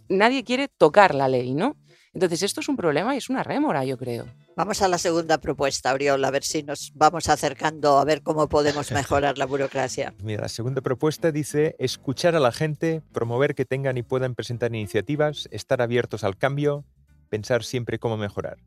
nadie 0.08 0.44
quiere 0.44 0.70
tocar 0.70 1.14
la 1.14 1.28
ley, 1.28 1.54
¿no? 1.54 1.76
Entonces, 2.14 2.44
esto 2.44 2.62
es 2.62 2.70
un 2.70 2.78
problema 2.78 3.16
y 3.16 3.18
es 3.18 3.30
una 3.30 3.42
rémora, 3.42 3.84
yo 3.86 3.98
creo. 3.98 4.28
Vamos 4.56 4.84
a 4.84 4.88
la 4.88 5.00
segunda 5.00 5.40
propuesta, 5.40 5.92
Oriol, 5.94 6.24
a 6.24 6.30
ver 6.30 6.44
si 6.44 6.62
nos 6.62 6.92
vamos 6.94 7.28
acercando 7.28 7.98
a 7.98 8.06
ver 8.06 8.22
cómo 8.22 8.48
podemos 8.48 8.92
mejorar 8.92 9.40
la 9.40 9.48
burocracia. 9.48 10.14
Mira, 10.22 10.44
la 10.44 10.50
segunda 10.50 10.82
propuesta 10.82 11.32
dice 11.32 11.76
escuchar 11.80 12.36
a 12.36 12.40
la 12.40 12.52
gente, 12.52 13.02
promover 13.12 13.56
que 13.56 13.66
tengan 13.66 13.98
y 13.98 14.04
puedan 14.04 14.36
presentar 14.36 14.76
iniciativas, 14.76 15.50
estar 15.52 15.82
abiertos 15.82 16.24
al 16.24 16.38
cambio, 16.38 16.86
pensar 17.30 17.64
siempre 17.64 17.98
cómo 17.98 18.16
mejorar. 18.16 18.58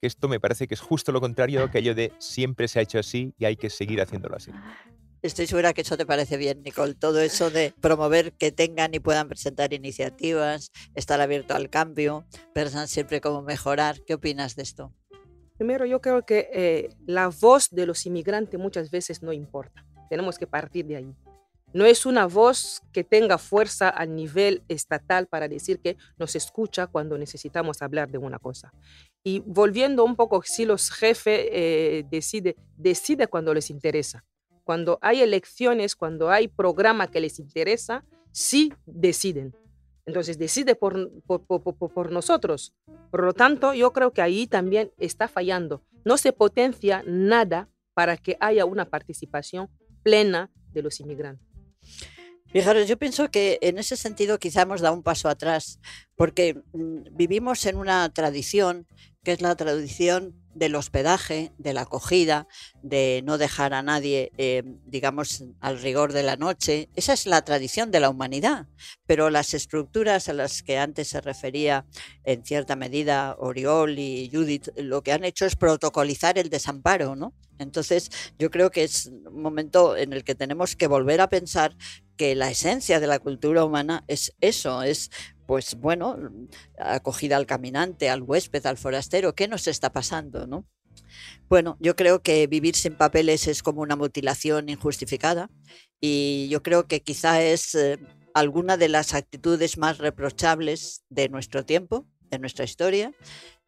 Esto 0.00 0.28
me 0.28 0.40
parece 0.40 0.66
que 0.66 0.74
es 0.74 0.80
justo 0.80 1.12
lo 1.12 1.20
contrario 1.20 1.62
a 1.62 1.66
aquello 1.66 1.94
de 1.94 2.12
siempre 2.18 2.66
se 2.66 2.80
ha 2.80 2.82
hecho 2.82 2.98
así 2.98 3.32
y 3.38 3.44
hay 3.44 3.56
que 3.56 3.70
seguir 3.70 4.00
haciéndolo 4.00 4.36
así. 4.36 4.50
Estoy 5.20 5.48
segura 5.48 5.72
que 5.72 5.80
eso 5.80 5.96
te 5.96 6.06
parece 6.06 6.36
bien, 6.36 6.62
Nicole. 6.62 6.94
Todo 6.94 7.20
eso 7.20 7.50
de 7.50 7.74
promover 7.80 8.32
que 8.34 8.52
tengan 8.52 8.94
y 8.94 9.00
puedan 9.00 9.26
presentar 9.26 9.72
iniciativas, 9.72 10.70
estar 10.94 11.20
abierto 11.20 11.54
al 11.54 11.70
cambio, 11.70 12.24
pensar 12.54 12.86
siempre 12.86 13.20
cómo 13.20 13.42
mejorar. 13.42 14.00
¿Qué 14.06 14.14
opinas 14.14 14.54
de 14.54 14.62
esto? 14.62 14.94
Primero, 15.56 15.86
yo 15.86 16.00
creo 16.00 16.24
que 16.24 16.48
eh, 16.52 16.90
la 17.04 17.28
voz 17.28 17.68
de 17.70 17.84
los 17.84 18.06
inmigrantes 18.06 18.60
muchas 18.60 18.92
veces 18.92 19.20
no 19.20 19.32
importa. 19.32 19.84
Tenemos 20.08 20.38
que 20.38 20.46
partir 20.46 20.86
de 20.86 20.96
ahí. 20.96 21.12
No 21.72 21.84
es 21.84 22.06
una 22.06 22.26
voz 22.26 22.80
que 22.92 23.02
tenga 23.02 23.38
fuerza 23.38 23.90
a 23.90 24.06
nivel 24.06 24.62
estatal 24.68 25.26
para 25.26 25.48
decir 25.48 25.80
que 25.80 25.96
nos 26.16 26.36
escucha 26.36 26.86
cuando 26.86 27.18
necesitamos 27.18 27.82
hablar 27.82 28.08
de 28.08 28.18
una 28.18 28.38
cosa. 28.38 28.72
Y 29.24 29.40
volviendo 29.40 30.04
un 30.04 30.14
poco, 30.14 30.42
si 30.44 30.64
los 30.64 30.92
jefes 30.92 31.48
eh, 31.50 32.04
deciden 32.08 32.54
decide 32.76 33.26
cuando 33.26 33.52
les 33.52 33.68
interesa 33.68 34.24
cuando 34.68 34.98
hay 35.00 35.22
elecciones, 35.22 35.96
cuando 35.96 36.28
hay 36.28 36.46
programa 36.46 37.10
que 37.10 37.22
les 37.22 37.38
interesa, 37.38 38.04
sí 38.32 38.70
deciden. 38.84 39.56
Entonces 40.04 40.38
decide 40.38 40.74
por, 40.74 41.10
por, 41.26 42.12
nosotros. 42.12 42.74
Por 43.10 43.24
lo 43.24 43.32
tanto, 43.32 43.72
yo 43.72 43.94
creo 43.94 44.12
que 44.12 44.20
ahí 44.20 44.46
también 44.46 44.92
está 44.98 45.26
fallando. 45.26 45.82
No 46.04 46.18
se 46.18 46.34
potencia 46.34 47.02
nada 47.06 47.70
para 47.94 48.18
que 48.18 48.36
haya 48.40 48.66
una 48.66 48.84
participación 48.84 49.70
plena 50.02 50.50
de 50.74 50.82
los 50.82 51.00
inmigrantes. 51.00 51.48
Fijaros, 52.48 52.86
yo 52.86 52.98
pienso 52.98 53.30
que 53.30 53.58
en 53.62 53.78
ese 53.78 53.96
sentido 53.96 54.38
quizá 54.38 54.60
hemos 54.60 54.82
dado 54.82 54.94
un 54.94 55.02
paso 55.02 55.30
atrás, 55.30 55.80
porque 56.14 56.62
mm, 56.74 57.16
vivimos 57.16 57.64
en 57.64 57.78
una 57.78 58.06
tradición 58.12 58.86
que 59.24 59.32
es 59.32 59.40
la 59.40 59.56
tradición 59.56 60.34
del 60.58 60.74
hospedaje, 60.74 61.52
de 61.58 61.72
la 61.72 61.82
acogida, 61.82 62.46
de 62.82 63.22
no 63.24 63.38
dejar 63.38 63.74
a 63.74 63.82
nadie, 63.82 64.32
eh, 64.38 64.62
digamos, 64.86 65.44
al 65.60 65.80
rigor 65.80 66.12
de 66.12 66.22
la 66.22 66.36
noche. 66.36 66.88
Esa 66.94 67.12
es 67.12 67.26
la 67.26 67.42
tradición 67.42 67.90
de 67.90 68.00
la 68.00 68.10
humanidad. 68.10 68.66
Pero 69.06 69.30
las 69.30 69.54
estructuras 69.54 70.28
a 70.28 70.32
las 70.32 70.62
que 70.62 70.78
antes 70.78 71.08
se 71.08 71.20
refería 71.20 71.86
en 72.24 72.44
cierta 72.44 72.76
medida 72.76 73.36
Oriol 73.38 73.98
y 73.98 74.30
Judith, 74.32 74.68
lo 74.76 75.02
que 75.02 75.12
han 75.12 75.24
hecho 75.24 75.46
es 75.46 75.56
protocolizar 75.56 76.38
el 76.38 76.50
desamparo, 76.50 77.16
¿no? 77.16 77.34
Entonces, 77.58 78.10
yo 78.38 78.50
creo 78.50 78.70
que 78.70 78.84
es 78.84 79.06
un 79.06 79.42
momento 79.42 79.96
en 79.96 80.12
el 80.12 80.24
que 80.24 80.34
tenemos 80.34 80.76
que 80.76 80.86
volver 80.86 81.20
a 81.20 81.28
pensar 81.28 81.76
que 82.16 82.34
la 82.34 82.50
esencia 82.50 83.00
de 83.00 83.06
la 83.06 83.18
cultura 83.18 83.64
humana 83.64 84.04
es 84.08 84.34
eso, 84.40 84.82
es 84.82 85.10
pues 85.48 85.76
bueno, 85.76 86.18
acogida 86.78 87.38
al 87.38 87.46
caminante, 87.46 88.10
al 88.10 88.20
huésped, 88.20 88.66
al 88.66 88.76
forastero, 88.76 89.34
¿qué 89.34 89.48
nos 89.48 89.66
está 89.66 89.90
pasando, 89.90 90.46
no? 90.46 90.66
Bueno, 91.48 91.78
yo 91.80 91.96
creo 91.96 92.22
que 92.22 92.46
vivir 92.46 92.76
sin 92.76 92.96
papeles 92.96 93.48
es 93.48 93.62
como 93.62 93.80
una 93.80 93.96
mutilación 93.96 94.68
injustificada 94.68 95.50
y 96.02 96.48
yo 96.50 96.62
creo 96.62 96.86
que 96.86 97.00
quizá 97.00 97.42
es 97.42 97.74
eh, 97.74 97.98
alguna 98.34 98.76
de 98.76 98.90
las 98.90 99.14
actitudes 99.14 99.78
más 99.78 99.96
reprochables 99.96 101.02
de 101.08 101.30
nuestro 101.30 101.64
tiempo, 101.64 102.06
de 102.30 102.38
nuestra 102.38 102.66
historia, 102.66 103.14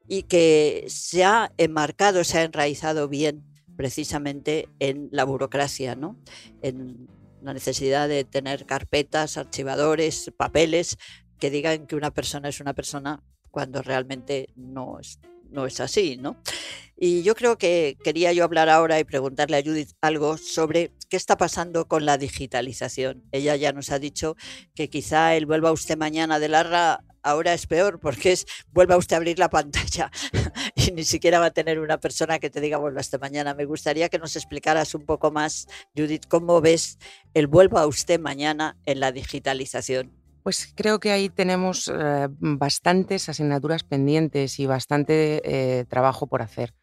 y 0.06 0.24
que 0.24 0.84
se 0.86 1.24
ha 1.24 1.50
enmarcado, 1.56 2.24
se 2.24 2.40
ha 2.40 2.42
enraizado 2.42 3.08
bien 3.08 3.42
precisamente 3.78 4.68
en 4.80 5.08
la 5.12 5.24
burocracia, 5.24 5.96
¿no? 5.96 6.20
En 6.60 7.08
la 7.40 7.54
necesidad 7.54 8.06
de 8.06 8.24
tener 8.24 8.66
carpetas, 8.66 9.38
archivadores, 9.38 10.30
papeles 10.36 10.98
que 11.40 11.50
digan 11.50 11.86
que 11.86 11.96
una 11.96 12.12
persona 12.12 12.48
es 12.48 12.60
una 12.60 12.74
persona 12.74 13.22
cuando 13.50 13.82
realmente 13.82 14.50
no 14.54 15.00
es, 15.00 15.18
no 15.50 15.66
es 15.66 15.80
así, 15.80 16.16
¿no? 16.16 16.36
Y 16.96 17.22
yo 17.22 17.34
creo 17.34 17.56
que 17.56 17.96
quería 18.04 18.32
yo 18.32 18.44
hablar 18.44 18.68
ahora 18.68 19.00
y 19.00 19.04
preguntarle 19.04 19.56
a 19.56 19.62
Judith 19.62 19.92
algo 20.02 20.36
sobre 20.36 20.92
qué 21.08 21.16
está 21.16 21.36
pasando 21.36 21.88
con 21.88 22.04
la 22.04 22.18
digitalización. 22.18 23.24
Ella 23.32 23.56
ya 23.56 23.72
nos 23.72 23.90
ha 23.90 23.98
dicho 23.98 24.36
que 24.74 24.90
quizá 24.90 25.34
el 25.34 25.46
vuelva 25.46 25.72
usted 25.72 25.96
mañana 25.96 26.38
de 26.38 26.48
Larra 26.48 27.02
ahora 27.22 27.54
es 27.54 27.66
peor 27.66 28.00
porque 28.00 28.32
es 28.32 28.46
vuelva 28.72 28.96
usted 28.96 29.14
a 29.14 29.16
abrir 29.18 29.38
la 29.38 29.50
pantalla 29.50 30.10
y 30.74 30.92
ni 30.92 31.04
siquiera 31.04 31.40
va 31.40 31.46
a 31.46 31.50
tener 31.50 31.80
una 31.80 31.98
persona 31.98 32.38
que 32.38 32.50
te 32.50 32.60
diga 32.60 32.76
vuelva 32.76 33.00
usted 33.00 33.20
mañana. 33.20 33.54
Me 33.54 33.64
gustaría 33.64 34.08
que 34.08 34.18
nos 34.18 34.36
explicaras 34.36 34.94
un 34.94 35.06
poco 35.06 35.30
más, 35.30 35.68
Judith, 35.96 36.26
cómo 36.28 36.60
ves 36.60 36.98
el 37.32 37.46
vuelva 37.46 37.80
a 37.80 37.86
usted 37.86 38.20
mañana 38.20 38.76
en 38.84 39.00
la 39.00 39.10
digitalización. 39.10 40.19
Pues 40.42 40.72
creo 40.74 41.00
que 41.00 41.10
ahí 41.10 41.28
tenemos 41.28 41.88
eh, 41.88 42.28
bastantes 42.30 43.28
asignaturas 43.28 43.84
pendientes 43.84 44.58
y 44.58 44.66
bastante 44.66 45.42
eh, 45.44 45.84
trabajo 45.84 46.26
por 46.26 46.42
hacer. 46.42 46.74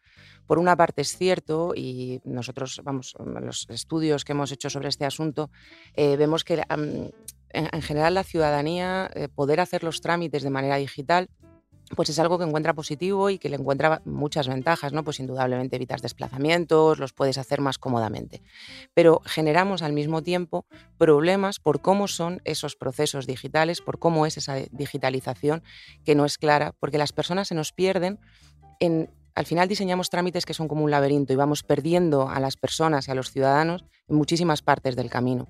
Por 0.46 0.58
una 0.58 0.76
parte 0.76 1.02
es 1.02 1.16
cierto, 1.16 1.74
y 1.76 2.20
nosotros, 2.24 2.80
vamos, 2.82 3.14
los 3.18 3.66
estudios 3.68 4.24
que 4.24 4.32
hemos 4.32 4.50
hecho 4.50 4.70
sobre 4.70 4.88
este 4.88 5.04
asunto, 5.04 5.50
eh, 5.94 6.16
vemos 6.16 6.42
que 6.42 6.62
en, 6.70 7.82
general 7.82 8.14
la 8.14 8.24
ciudadanía, 8.24 9.10
poder 9.34 9.60
hacer 9.60 9.82
los 9.84 10.00
trámites 10.00 10.42
de 10.42 10.50
manera 10.50 10.76
digital, 10.76 11.28
pues 11.94 12.08
es 12.08 12.18
algo 12.18 12.38
que 12.38 12.44
encuentra 12.44 12.74
positivo 12.74 13.30
y 13.30 13.38
que 13.38 13.48
le 13.48 13.56
encuentra 13.56 14.02
muchas 14.04 14.48
ventajas, 14.48 14.92
¿no? 14.92 15.04
Pues 15.04 15.20
indudablemente 15.20 15.76
evitas 15.76 16.02
desplazamientos, 16.02 16.98
los 16.98 17.12
puedes 17.12 17.38
hacer 17.38 17.60
más 17.60 17.78
cómodamente. 17.78 18.42
Pero 18.94 19.20
generamos 19.24 19.82
al 19.82 19.92
mismo 19.92 20.22
tiempo 20.22 20.66
problemas 20.98 21.58
por 21.60 21.80
cómo 21.80 22.08
son 22.08 22.40
esos 22.44 22.76
procesos 22.76 23.26
digitales, 23.26 23.80
por 23.80 23.98
cómo 23.98 24.26
es 24.26 24.36
esa 24.36 24.56
digitalización 24.70 25.62
que 26.04 26.14
no 26.14 26.24
es 26.24 26.38
clara, 26.38 26.74
porque 26.78 26.98
las 26.98 27.12
personas 27.12 27.48
se 27.48 27.54
nos 27.54 27.72
pierden 27.72 28.18
en 28.80 29.10
al 29.34 29.46
final 29.46 29.68
diseñamos 29.68 30.10
trámites 30.10 30.44
que 30.44 30.52
son 30.52 30.66
como 30.66 30.82
un 30.82 30.90
laberinto 30.90 31.32
y 31.32 31.36
vamos 31.36 31.62
perdiendo 31.62 32.28
a 32.28 32.40
las 32.40 32.56
personas 32.56 33.06
y 33.06 33.12
a 33.12 33.14
los 33.14 33.30
ciudadanos 33.30 33.84
en 34.08 34.16
muchísimas 34.16 34.62
partes 34.62 34.96
del 34.96 35.10
camino. 35.10 35.46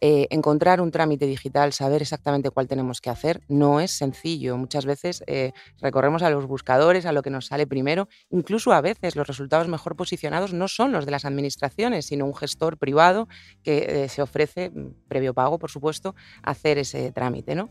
Eh, 0.00 0.28
encontrar 0.30 0.80
un 0.80 0.90
trámite 0.90 1.26
digital, 1.26 1.72
saber 1.72 2.02
exactamente 2.02 2.50
cuál 2.50 2.68
tenemos 2.68 3.00
que 3.00 3.10
hacer, 3.10 3.40
no 3.48 3.80
es 3.80 3.90
sencillo. 3.90 4.56
Muchas 4.56 4.86
veces 4.86 5.24
eh, 5.26 5.52
recorremos 5.80 6.22
a 6.22 6.30
los 6.30 6.46
buscadores, 6.46 7.04
a 7.04 7.12
lo 7.12 7.22
que 7.22 7.30
nos 7.30 7.46
sale 7.46 7.66
primero. 7.66 8.08
Incluso 8.30 8.72
a 8.72 8.80
veces 8.80 9.16
los 9.16 9.26
resultados 9.26 9.66
mejor 9.66 9.96
posicionados 9.96 10.52
no 10.52 10.68
son 10.68 10.92
los 10.92 11.04
de 11.04 11.10
las 11.10 11.24
administraciones, 11.24 12.06
sino 12.06 12.26
un 12.26 12.34
gestor 12.34 12.78
privado 12.78 13.28
que 13.62 14.04
eh, 14.04 14.08
se 14.08 14.22
ofrece, 14.22 14.70
mm, 14.70 15.08
previo 15.08 15.34
pago, 15.34 15.58
por 15.58 15.70
supuesto, 15.70 16.14
hacer 16.42 16.78
ese 16.78 17.10
trámite. 17.10 17.54
¿no? 17.54 17.70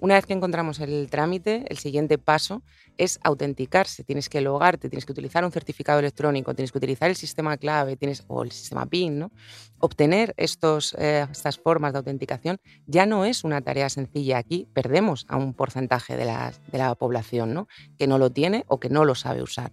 Una 0.00 0.14
vez 0.14 0.26
que 0.26 0.32
encontramos 0.32 0.80
el 0.80 1.08
trámite, 1.10 1.64
el 1.68 1.78
siguiente 1.78 2.18
paso 2.18 2.62
es 2.98 3.18
autenticarse. 3.22 4.04
Tienes 4.04 4.28
que 4.28 4.40
logarte, 4.40 4.90
tienes 4.90 5.06
que 5.06 5.12
utilizar 5.12 5.44
un 5.44 5.52
certificado 5.52 6.00
electrónico, 6.00 6.54
tienes 6.54 6.72
que 6.72 6.78
utilizar 6.78 7.08
el 7.08 7.16
sistema 7.16 7.56
clave 7.56 7.96
tienes, 7.96 8.24
o 8.28 8.42
el 8.42 8.52
sistema 8.52 8.86
PIN. 8.86 9.18
¿no? 9.18 9.32
Obtener 9.78 10.34
estos, 10.36 10.94
estas 10.94 11.58
formas 11.58 11.92
de 11.92 11.98
autenticación 11.98 12.58
ya 12.86 13.06
no 13.06 13.24
es 13.24 13.44
una 13.44 13.62
tarea 13.62 13.88
sencilla. 13.88 14.38
Aquí 14.38 14.68
perdemos 14.74 15.24
a 15.28 15.36
un 15.36 15.54
porcentaje 15.54 16.16
de 16.16 16.24
la, 16.24 16.52
de 16.70 16.78
la 16.78 16.94
población 16.94 17.54
¿no? 17.54 17.68
que 17.96 18.06
no 18.06 18.18
lo 18.18 18.30
tiene 18.30 18.64
o 18.68 18.78
que 18.80 18.90
no 18.90 19.04
lo 19.04 19.14
sabe 19.14 19.42
usar. 19.42 19.72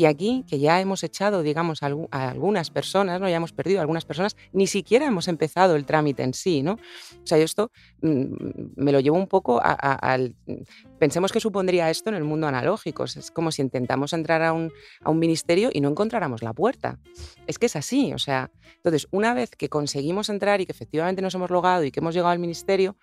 Y 0.00 0.04
aquí, 0.04 0.44
que 0.48 0.60
ya 0.60 0.80
hemos 0.80 1.02
echado, 1.02 1.42
digamos, 1.42 1.82
a 1.82 1.86
algunas 2.30 2.70
personas, 2.70 3.20
¿no? 3.20 3.28
ya 3.28 3.34
hemos 3.34 3.52
perdido 3.52 3.80
a 3.80 3.82
algunas 3.82 4.04
personas, 4.04 4.36
ni 4.52 4.68
siquiera 4.68 5.06
hemos 5.06 5.26
empezado 5.26 5.74
el 5.74 5.86
trámite 5.86 6.22
en 6.22 6.34
sí. 6.34 6.62
¿no? 6.62 6.74
O 6.74 7.26
sea, 7.26 7.36
yo 7.36 7.44
esto 7.44 7.72
mm, 8.02 8.26
me 8.76 8.92
lo 8.92 9.00
llevo 9.00 9.16
un 9.16 9.26
poco 9.26 9.60
al... 9.60 10.36
Pensemos 11.00 11.32
que 11.32 11.40
supondría 11.40 11.90
esto 11.90 12.10
en 12.10 12.14
el 12.14 12.22
mundo 12.22 12.46
analógico. 12.46 13.02
Es 13.02 13.32
como 13.32 13.50
si 13.50 13.60
intentamos 13.60 14.12
entrar 14.12 14.40
a 14.42 14.52
un, 14.52 14.70
a 15.02 15.10
un 15.10 15.18
ministerio 15.18 15.70
y 15.72 15.80
no 15.80 15.88
encontráramos 15.88 16.44
la 16.44 16.52
puerta. 16.52 17.00
Es 17.48 17.58
que 17.58 17.66
es 17.66 17.74
así. 17.74 18.12
O 18.12 18.18
sea, 18.18 18.52
entonces, 18.76 19.08
una 19.10 19.34
vez 19.34 19.50
que 19.50 19.68
conseguimos 19.68 20.28
entrar 20.28 20.60
y 20.60 20.66
que 20.66 20.72
efectivamente 20.72 21.22
nos 21.22 21.34
hemos 21.34 21.50
logado 21.50 21.82
y 21.82 21.90
que 21.90 21.98
hemos 21.98 22.14
llegado 22.14 22.30
al 22.30 22.38
ministerio, 22.38 22.96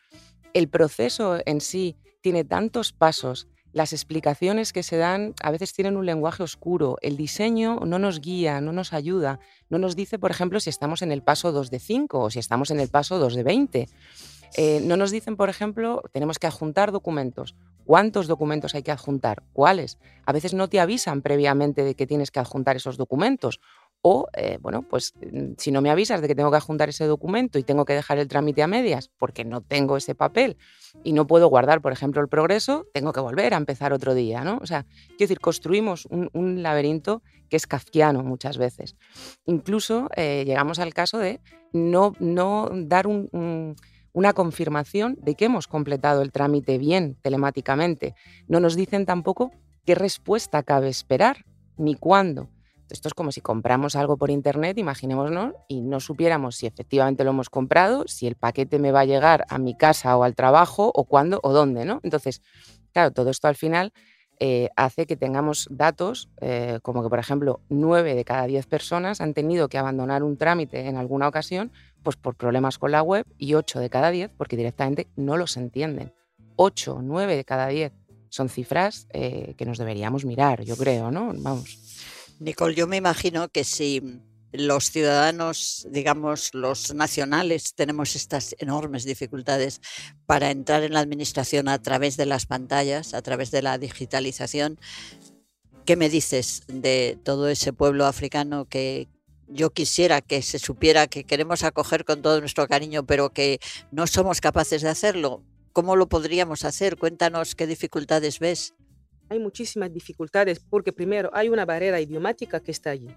el 0.54 0.70
proceso 0.70 1.40
en 1.46 1.60
sí 1.60 1.98
tiene 2.22 2.46
tantos 2.46 2.94
pasos 2.94 3.50
las 3.76 3.92
explicaciones 3.92 4.72
que 4.72 4.84
se 4.84 4.96
dan 4.96 5.34
a 5.44 5.52
veces 5.52 5.74
tienen 5.74 5.98
un 5.98 6.06
lenguaje 6.06 6.42
oscuro. 6.42 6.96
El 7.02 7.18
diseño 7.18 7.82
no 7.86 8.00
nos 8.00 8.22
guía, 8.22 8.62
no 8.62 8.72
nos 8.72 8.94
ayuda. 8.94 9.42
No 9.70 9.78
nos 9.80 9.98
dice, 9.98 10.18
por 10.18 10.32
ejemplo, 10.32 10.62
si 10.62 10.70
estamos 10.70 11.02
en 11.02 11.12
el 11.12 11.22
paso 11.22 11.52
2 11.52 11.70
de 11.72 11.80
5 11.80 12.22
o 12.22 12.30
si 12.30 12.40
estamos 12.40 12.72
en 12.72 12.80
el 12.80 12.88
paso 12.88 13.20
2 13.20 13.36
de 13.36 13.44
20. 13.44 13.90
Eh, 14.56 14.80
no 14.82 14.96
nos 14.96 15.12
dicen, 15.12 15.36
por 15.36 15.50
ejemplo, 15.50 16.02
tenemos 16.14 16.40
que 16.40 16.48
adjuntar 16.48 16.94
documentos. 16.94 17.54
¿Cuántos 17.84 18.28
documentos 18.28 18.76
hay 18.76 18.84
que 18.84 18.92
adjuntar? 18.92 19.44
¿Cuáles? 19.52 19.98
A 20.26 20.32
veces 20.32 20.54
no 20.54 20.70
te 20.70 20.80
avisan 20.80 21.22
previamente 21.22 21.84
de 21.84 21.96
que 21.96 22.08
tienes 22.08 22.32
que 22.32 22.40
adjuntar 22.40 22.78
esos 22.78 22.96
documentos. 22.96 23.60
O, 24.08 24.28
eh, 24.34 24.60
bueno, 24.62 24.84
pues 24.84 25.16
mm, 25.20 25.54
si 25.58 25.72
no 25.72 25.82
me 25.82 25.90
avisas 25.90 26.22
de 26.22 26.28
que 26.28 26.36
tengo 26.36 26.52
que 26.52 26.58
adjuntar 26.58 26.90
ese 26.90 27.06
documento 27.08 27.58
y 27.58 27.64
tengo 27.64 27.86
que 27.86 27.94
dejar 27.94 28.20
el 28.20 28.28
trámite 28.28 28.62
a 28.62 28.68
medias 28.68 29.10
porque 29.18 29.44
no 29.44 29.62
tengo 29.62 29.98
ese 29.98 30.14
papel 30.14 30.58
y 31.04 31.14
no 31.14 31.26
puedo 31.26 31.48
guardar, 31.48 31.82
por 31.82 31.92
ejemplo, 31.92 32.22
el 32.22 32.28
progreso, 32.28 32.86
tengo 32.94 33.14
que 33.14 33.20
volver 33.20 33.56
a 33.56 33.58
empezar 33.58 33.94
otro 33.94 34.14
día, 34.14 34.44
¿no? 34.44 34.60
O 34.62 34.68
sea, 34.68 34.86
quiero 35.08 35.22
decir, 35.22 35.40
construimos 35.40 36.06
un, 36.06 36.62
laberinto 36.62 37.24
que 37.50 37.56
es 37.56 37.66
kafkiano 37.66 38.22
muchas 38.22 38.60
veces. 38.60 38.96
Incluso 39.48 40.08
eh, 40.16 40.44
llegamos 40.46 40.78
al 40.78 40.94
caso 40.94 41.18
de 41.18 41.42
no, 41.74 42.14
no 42.20 42.70
dar 42.72 43.08
una 43.08 44.34
confirmación 44.34 45.18
de 45.20 45.34
que 45.34 45.46
hemos 45.46 45.68
completado 45.68 46.22
el 46.22 46.32
trámite 46.32 46.78
bien 46.78 47.18
telemáticamente. 47.24 48.14
No 48.48 48.60
nos 48.60 48.76
dicen 48.76 49.08
tampoco 49.08 49.50
qué 49.84 49.96
respuesta 49.96 50.62
cabe 50.62 50.90
esperar 50.90 51.48
ni 51.76 51.96
cuándo. 51.96 52.52
Esto 52.90 53.08
es 53.08 53.14
como 53.14 53.32
si 53.32 53.42
compramos 53.42 53.96
algo 53.96 54.18
por 54.18 54.30
internet, 54.30 54.78
imaginémonos, 54.78 55.54
y 55.68 55.82
no 55.82 56.00
supiéramos 56.00 56.56
si 56.56 56.68
efectivamente 56.68 57.24
lo 57.24 57.32
hemos 57.32 57.50
comprado, 57.50 58.06
si 58.08 58.28
el 58.28 58.36
paquete 58.36 58.80
me 58.80 58.92
va 58.92 59.02
a 59.02 59.06
llegar 59.06 59.46
a 59.50 59.58
mi 59.58 59.76
casa 59.76 60.16
o 60.18 60.24
al 60.24 60.36
trabajo, 60.36 60.92
o 60.94 61.06
cuándo 61.06 61.40
o 61.44 61.54
dónde, 61.54 61.86
¿no? 61.86 62.00
Entonces, 62.04 62.42
claro, 62.94 63.12
todo 63.12 63.30
esto 63.30 63.48
al 63.48 63.56
final 63.56 63.92
eh, 64.40 64.70
hace 64.76 65.06
que 65.06 65.16
tengamos 65.16 65.68
datos 65.72 66.30
eh, 66.42 66.80
como 66.82 67.02
que, 67.02 67.10
por 67.10 67.20
ejemplo, 67.20 67.62
nueve 67.70 68.16
de 68.16 68.26
cada 68.26 68.48
diez 68.48 68.66
personas 68.66 69.22
han 69.22 69.34
tenido 69.34 69.70
que 69.70 69.78
abandonar 69.78 70.24
un 70.24 70.36
trámite 70.36 70.88
en 70.88 70.98
alguna 70.98 71.28
ocasión 71.30 71.72
pues 72.04 72.18
por 72.18 72.36
problemas 72.36 72.78
con 72.78 72.92
la 72.92 73.02
web 73.02 73.26
y 73.38 73.54
ocho 73.54 73.80
de 73.80 73.90
cada 73.90 74.12
diez 74.12 74.30
porque 74.38 74.58
directamente 74.58 75.08
no 75.16 75.38
los 75.38 75.56
entienden. 75.56 76.14
Ocho, 76.58 77.00
nueve 77.02 77.38
de 77.38 77.46
cada 77.46 77.68
diez 77.68 77.94
son 78.30 78.50
cifras 78.50 79.08
eh, 79.14 79.56
que 79.58 79.66
nos 79.66 79.78
deberíamos 79.78 80.26
mirar, 80.26 80.64
yo 80.64 80.76
creo, 80.76 81.12
¿no? 81.12 81.32
Vamos. 81.38 81.80
Nicole, 82.40 82.76
yo 82.76 82.88
me 82.88 82.98
imagino 82.98 83.48
que 83.50 83.64
si 83.64 84.22
los 84.52 84.92
ciudadanos, 84.92 85.88
digamos, 85.90 86.54
los 86.54 86.94
nacionales, 86.94 87.74
tenemos 87.76 88.16
estas 88.16 88.56
enormes 88.60 89.06
dificultades 89.06 89.82
para 90.26 90.52
entrar 90.52 90.84
en 90.84 90.94
la 90.94 91.00
administración 91.00 91.68
a 91.68 91.82
través 91.82 92.18
de 92.18 92.26
las 92.26 92.46
pantallas, 92.46 93.14
a 93.14 93.22
través 93.22 93.52
de 93.52 93.62
la 93.62 93.78
digitalización. 93.78 94.80
¿Qué 95.86 95.96
me 95.96 96.10
dices 96.10 96.64
de 96.68 97.18
todo 97.24 97.48
ese 97.48 97.72
pueblo 97.72 98.06
africano 98.06 98.66
que 98.66 99.08
yo 99.48 99.72
quisiera 99.72 100.22
que 100.22 100.42
se 100.42 100.60
supiera 100.60 101.08
que 101.08 101.24
queremos 101.24 101.64
acoger 101.64 102.04
con 102.04 102.22
todo 102.22 102.40
nuestro 102.40 102.68
cariño, 102.68 103.06
pero 103.06 103.32
que 103.32 103.60
no 103.92 104.08
somos 104.08 104.42
capaces 104.42 104.82
de 104.82 104.90
hacerlo? 104.90 105.44
¿Cómo 105.74 105.96
lo 105.96 106.08
podríamos 106.08 106.66
hacer? 106.66 106.98
Cuéntanos 106.98 107.56
qué 107.56 107.68
dificultades 107.68 108.40
ves 108.40 108.74
hay 109.30 109.40
muchísimas 109.40 109.92
dificultades 109.92 110.60
porque 110.60 110.94
primero 110.94 111.30
hay 111.34 111.50
una 111.50 111.66
barrera 111.66 112.00
idiomática 112.00 112.60
que 112.60 112.72
está 112.72 112.92
allí. 112.92 113.10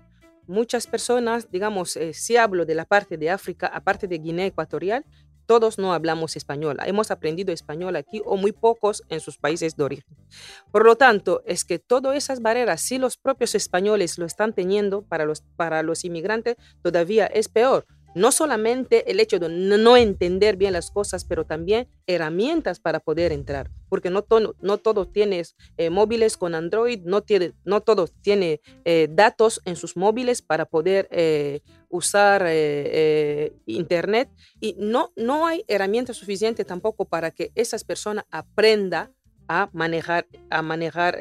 Muchas 0.46 0.86
personas, 0.86 1.50
digamos, 1.50 1.96
eh, 1.96 2.14
si 2.14 2.36
hablo 2.36 2.64
de 2.64 2.74
la 2.74 2.86
parte 2.86 3.18
de 3.18 3.30
África, 3.30 3.66
aparte 3.66 4.08
de 4.08 4.18
Guinea 4.18 4.46
Ecuatorial, 4.46 5.04
todos 5.44 5.78
no 5.78 5.94
hablamos 5.94 6.36
español. 6.36 6.76
Hemos 6.84 7.10
aprendido 7.10 7.52
español 7.52 7.96
aquí 7.96 8.20
o 8.24 8.36
muy 8.36 8.52
pocos 8.52 9.02
en 9.08 9.20
sus 9.20 9.38
países 9.38 9.76
de 9.76 9.84
origen. 9.84 10.16
Por 10.70 10.84
lo 10.84 10.96
tanto, 10.96 11.42
es 11.46 11.64
que 11.64 11.78
todas 11.78 12.16
esas 12.16 12.42
barreras, 12.42 12.82
si 12.82 12.98
los 12.98 13.16
propios 13.16 13.54
españoles 13.54 14.18
lo 14.18 14.26
están 14.26 14.52
teniendo 14.52 15.02
para 15.02 15.24
los, 15.24 15.40
para 15.56 15.82
los 15.82 16.04
inmigrantes, 16.04 16.56
todavía 16.82 17.26
es 17.26 17.48
peor 17.48 17.86
no 18.14 18.32
solamente 18.32 19.10
el 19.10 19.20
hecho 19.20 19.38
de 19.38 19.48
no 19.48 19.96
entender 19.96 20.56
bien 20.56 20.72
las 20.72 20.90
cosas, 20.90 21.24
pero 21.24 21.44
también 21.44 21.88
herramientas 22.06 22.80
para 22.80 23.00
poder 23.00 23.32
entrar, 23.32 23.70
porque 23.88 24.10
no, 24.10 24.24
no 24.60 24.78
todos 24.78 25.12
tienen 25.12 25.44
eh, 25.76 25.90
móviles 25.90 26.36
con 26.36 26.54
Android, 26.54 27.00
no, 27.04 27.22
tiene, 27.22 27.52
no 27.64 27.80
todos 27.80 28.12
tienen 28.20 28.60
eh, 28.84 29.08
datos 29.10 29.60
en 29.64 29.76
sus 29.76 29.96
móviles 29.96 30.42
para 30.42 30.64
poder 30.64 31.08
eh, 31.10 31.60
usar 31.88 32.46
Internet. 33.66 34.30
Y 34.60 34.74
no, 34.78 35.12
no 35.16 35.46
hay 35.46 35.64
herramientas 35.68 36.16
suficientes 36.16 36.66
tampoco 36.66 37.04
para 37.04 37.30
que 37.30 37.52
esas 37.54 37.84
personas 37.84 38.24
aprendan 38.30 39.14
a 39.48 39.70
manejar, 39.72 40.26
a 40.50 40.60
manejar 40.60 41.18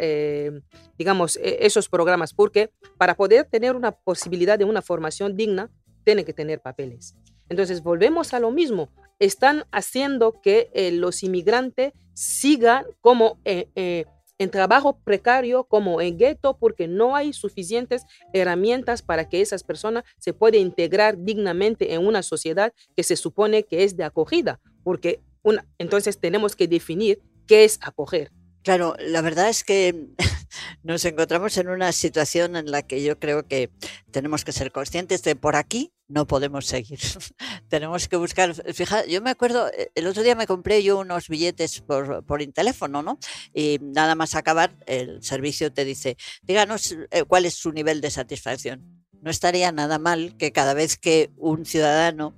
digamos, 0.98 1.38
e, 1.38 1.60
esos 1.62 1.88
programas, 1.88 2.34
porque 2.34 2.72
para 2.98 3.16
poder 3.16 3.46
tener 3.46 3.76
una 3.76 3.92
posibilidad 3.92 4.60
de 4.60 4.66
una 4.66 4.82
formación 4.82 5.38
digna, 5.38 5.72
tiene 6.08 6.24
que 6.24 6.32
tener 6.32 6.62
papeles. 6.62 7.16
Entonces, 7.50 7.84
volvemos 7.84 8.34
a 8.34 8.40
lo 8.40 8.50
mismo. 8.50 8.88
Están 9.20 9.66
haciendo 9.74 10.40
que 10.42 10.70
eh, 10.74 10.90
los 10.94 11.22
inmigrantes 11.22 11.92
sigan 12.14 12.86
como 13.02 13.42
eh, 13.44 13.68
eh, 13.76 14.06
en 14.38 14.50
trabajo 14.50 15.02
precario, 15.04 15.66
como 15.66 16.00
en 16.00 16.18
gueto, 16.18 16.58
porque 16.58 16.88
no 16.88 17.18
hay 17.18 17.34
suficientes 17.34 18.06
herramientas 18.32 19.02
para 19.02 19.28
que 19.28 19.42
esas 19.42 19.64
personas 19.64 20.06
se 20.18 20.32
puedan 20.32 20.62
integrar 20.62 21.18
dignamente 21.18 21.94
en 21.94 22.08
una 22.08 22.24
sociedad 22.24 22.72
que 22.96 23.04
se 23.04 23.18
supone 23.18 23.64
que 23.64 23.84
es 23.84 23.98
de 23.98 24.06
acogida. 24.06 24.62
Porque 24.86 25.20
una, 25.44 25.68
entonces 25.78 26.22
tenemos 26.22 26.56
que 26.56 26.70
definir 26.70 27.20
qué 27.48 27.66
es 27.66 27.80
acoger. 27.82 28.32
Claro, 28.64 28.96
la 28.98 29.22
verdad 29.22 29.50
es 29.50 29.66
que 29.66 30.08
nos 30.84 31.04
encontramos 31.04 31.58
en 31.58 31.68
una 31.68 31.92
situación 31.92 32.56
en 32.56 32.72
la 32.72 32.82
que 32.82 33.04
yo 33.04 33.20
creo 33.20 33.46
que 33.46 33.72
tenemos 34.12 34.46
que 34.46 34.54
ser 34.54 34.72
conscientes 34.72 35.22
de 35.24 35.36
por 35.36 35.58
aquí 35.58 35.92
no 36.08 36.28
podemos 36.28 36.66
seguir. 36.66 37.00
tenemos 37.70 38.08
que 38.08 38.16
buscar, 38.16 38.54
fija, 38.74 39.06
yo 39.06 39.22
me 39.22 39.30
acuerdo, 39.30 39.70
eh, 39.70 39.92
el 39.96 40.08
otro 40.08 40.24
día 40.24 40.36
me 40.36 40.48
compré 40.48 40.84
yo 40.84 41.00
unos 41.00 41.28
billetes 41.28 41.82
por, 41.82 42.26
por 42.26 42.46
teléfono, 42.48 43.04
¿no? 43.04 43.20
Y 43.54 43.80
nada 43.82 44.16
más 44.16 44.36
acabar, 44.36 44.76
el 44.86 45.24
servicio 45.24 45.72
te 45.72 45.86
dice, 45.86 46.18
díganos 46.44 46.96
eh, 47.12 47.24
cuál 47.28 47.46
es 47.46 47.56
su 47.56 47.72
nivel 47.72 48.02
de 48.02 48.12
satisfacción. 48.12 49.06
No 49.22 49.32
estaría 49.32 49.72
nada 49.72 50.00
mal 50.00 50.38
que 50.38 50.52
cada 50.52 50.74
vez 50.74 50.98
que 50.98 51.32
un 51.38 51.66
ciudadano 51.66 52.36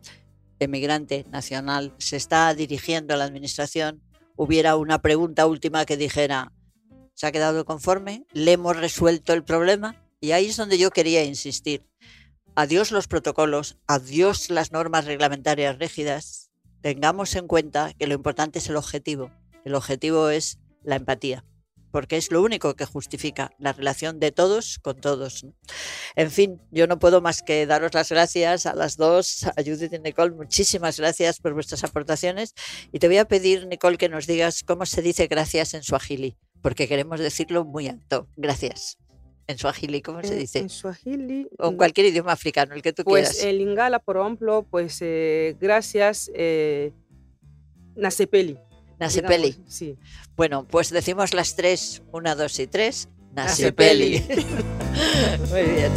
emigrante 0.59 1.25
nacional 1.29 1.93
se 1.99 2.17
está 2.17 2.53
dirigiendo 2.53 3.13
a 3.13 3.17
la 3.17 3.25
administración, 3.25 4.01
hubiera 4.35 4.75
una 4.75 5.01
pregunta 5.01 5.45
última 5.45 5.85
que 5.85 5.97
dijera, 5.97 6.51
¿Se 7.19 7.27
ha 7.27 7.33
quedado 7.33 7.65
conforme? 7.65 8.25
¿Le 8.31 8.53
hemos 8.53 8.77
resuelto 8.77 9.33
el 9.33 9.43
problema? 9.43 10.01
Y 10.21 10.31
ahí 10.31 10.45
es 10.45 10.55
donde 10.55 10.77
yo 10.77 10.89
quería 10.89 11.21
insistir. 11.25 11.85
Adiós 12.61 12.91
los 12.91 13.07
protocolos, 13.07 13.77
adiós 13.87 14.49
las 14.49 14.73
normas 14.73 15.05
reglamentarias 15.05 15.79
rígidas. 15.79 16.51
Tengamos 16.81 17.33
en 17.37 17.47
cuenta 17.47 17.93
que 17.97 18.05
lo 18.05 18.15
importante 18.15 18.59
es 18.59 18.67
el 18.67 18.75
objetivo. 18.75 19.31
El 19.63 19.75
objetivo 19.75 20.27
es 20.27 20.59
la 20.83 20.97
empatía. 20.97 21.45
porque 21.91 22.17
es 22.17 22.31
lo 22.31 22.43
único 22.43 22.75
que 22.75 22.85
justifica 22.85 23.51
la 23.59 23.71
relación 23.71 24.19
de 24.19 24.33
todos 24.33 24.77
con 24.79 24.99
todos. 24.99 25.45
En 26.17 26.29
fin, 26.31 26.61
yo 26.69 26.85
no 26.85 26.99
puedo 26.99 27.21
más 27.21 27.41
que 27.41 27.65
daros 27.65 27.93
las 27.93 28.09
gracias 28.09 28.65
a 28.65 28.75
las 28.75 28.97
dos, 28.97 29.45
a 29.45 29.63
Judith 29.63 29.93
y 29.93 29.99
Nicole, 29.99 30.35
muchísimas 30.35 30.99
gracias 30.99 31.39
por 31.39 31.53
vuestras 31.53 31.85
aportaciones 31.85 32.53
y 32.91 32.99
te 32.99 33.07
voy 33.07 33.17
a 33.17 33.25
pedir, 33.25 33.67
Nicole, 33.67 33.97
que 33.97 34.09
nos 34.09 34.27
digas 34.27 34.63
cómo 34.63 34.85
se 34.85 35.01
dice 35.01 35.27
gracias 35.27 35.73
en 35.73 35.81
suajili, 35.81 36.37
porque 36.61 36.89
queremos 36.89 37.21
decirlo 37.21 37.63
muy 37.63 37.87
alto. 37.87 38.27
Gracias. 38.35 38.99
En 39.49 39.57
suajili, 39.57 40.03
¿cómo 40.03 40.21
se 40.21 40.35
dice? 40.35 40.59
En 40.59 40.69
Swahili. 40.69 41.49
O 41.57 41.69
en 41.69 41.73
mm, 41.73 41.77
cualquier 41.77 42.05
idioma 42.05 42.33
africano, 42.33 42.75
el 42.75 42.83
que 42.83 42.93
tú 42.93 43.03
Pues 43.03 43.31
quieras. 43.31 43.45
en 43.47 43.57
Lingala, 43.57 43.97
por 43.97 44.17
ejemplo, 44.17 44.63
pues 44.69 44.99
eh, 45.01 45.57
gracias, 45.59 46.29
eh, 46.35 46.93
Nasepeli. 47.95 48.59
Nasepeli. 48.99 49.49
digamos, 49.53 49.73
Sí. 49.73 49.97
Bueno, 50.37 50.67
pues 50.67 50.91
decimos 50.91 51.33
las 51.33 51.55
tres, 51.55 52.03
una, 52.11 52.35
dos 52.35 52.59
y 52.59 52.67
tres. 52.67 53.09
Nasepeli. 53.33 54.19
Nasepeli. 54.19 54.45
Muy 55.49 55.63
bien. 55.63 55.91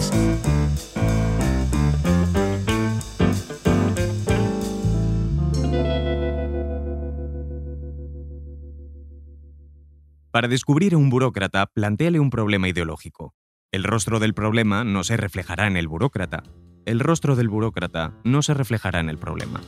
Para 10.31 10.49
descubrir 10.49 10.95
a 10.95 10.97
un 10.97 11.11
burócrata, 11.11 11.67
plantéale 11.67 12.19
un 12.19 12.31
problema 12.31 12.67
ideológico. 12.67 13.35
El 13.73 13.85
rostro 13.85 14.21
del 14.21 14.35
problema 14.35 14.85
no 14.85 15.03
se 15.03 15.17
reflejará 15.17 15.67
en 15.67 15.79
el 15.79 15.89
burócrata. 15.89 16.43
El 16.85 17.01
rostro 17.01 17.37
del 17.37 17.49
burócrata 17.49 18.13
no 18.23 18.43
se 18.43 18.53
reflejará 18.53 19.01
en 19.01 19.09
el 19.09 19.17
problema. 19.17 19.63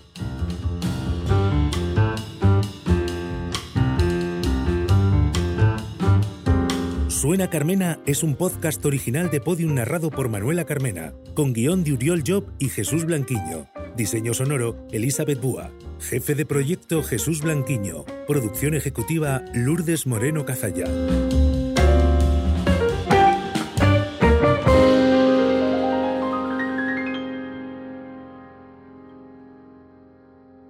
Suena 7.09 7.49
Carmena 7.49 7.99
es 8.05 8.23
un 8.23 8.37
podcast 8.37 8.85
original 8.85 9.31
de 9.31 9.41
Podium 9.41 9.75
narrado 9.75 10.11
por 10.11 10.29
Manuela 10.29 10.67
Carmena, 10.67 11.15
con 11.35 11.55
guion 11.55 11.83
de 11.83 11.95
Uriol 11.95 12.23
Job 12.27 12.53
y 12.59 12.69
Jesús 12.69 13.07
Blanquiño. 13.07 13.71
Diseño 13.97 14.35
sonoro, 14.35 14.87
Elizabeth 14.93 15.41
Búa. 15.41 15.71
Jefe 15.99 16.35
de 16.35 16.45
proyecto, 16.45 17.03
Jesús 17.03 17.41
Blanquiño. 17.41 18.05
Producción 18.29 18.75
ejecutiva, 18.75 19.43
Lourdes 19.55 20.07
Moreno 20.07 20.45
Cazalla. 20.45 20.85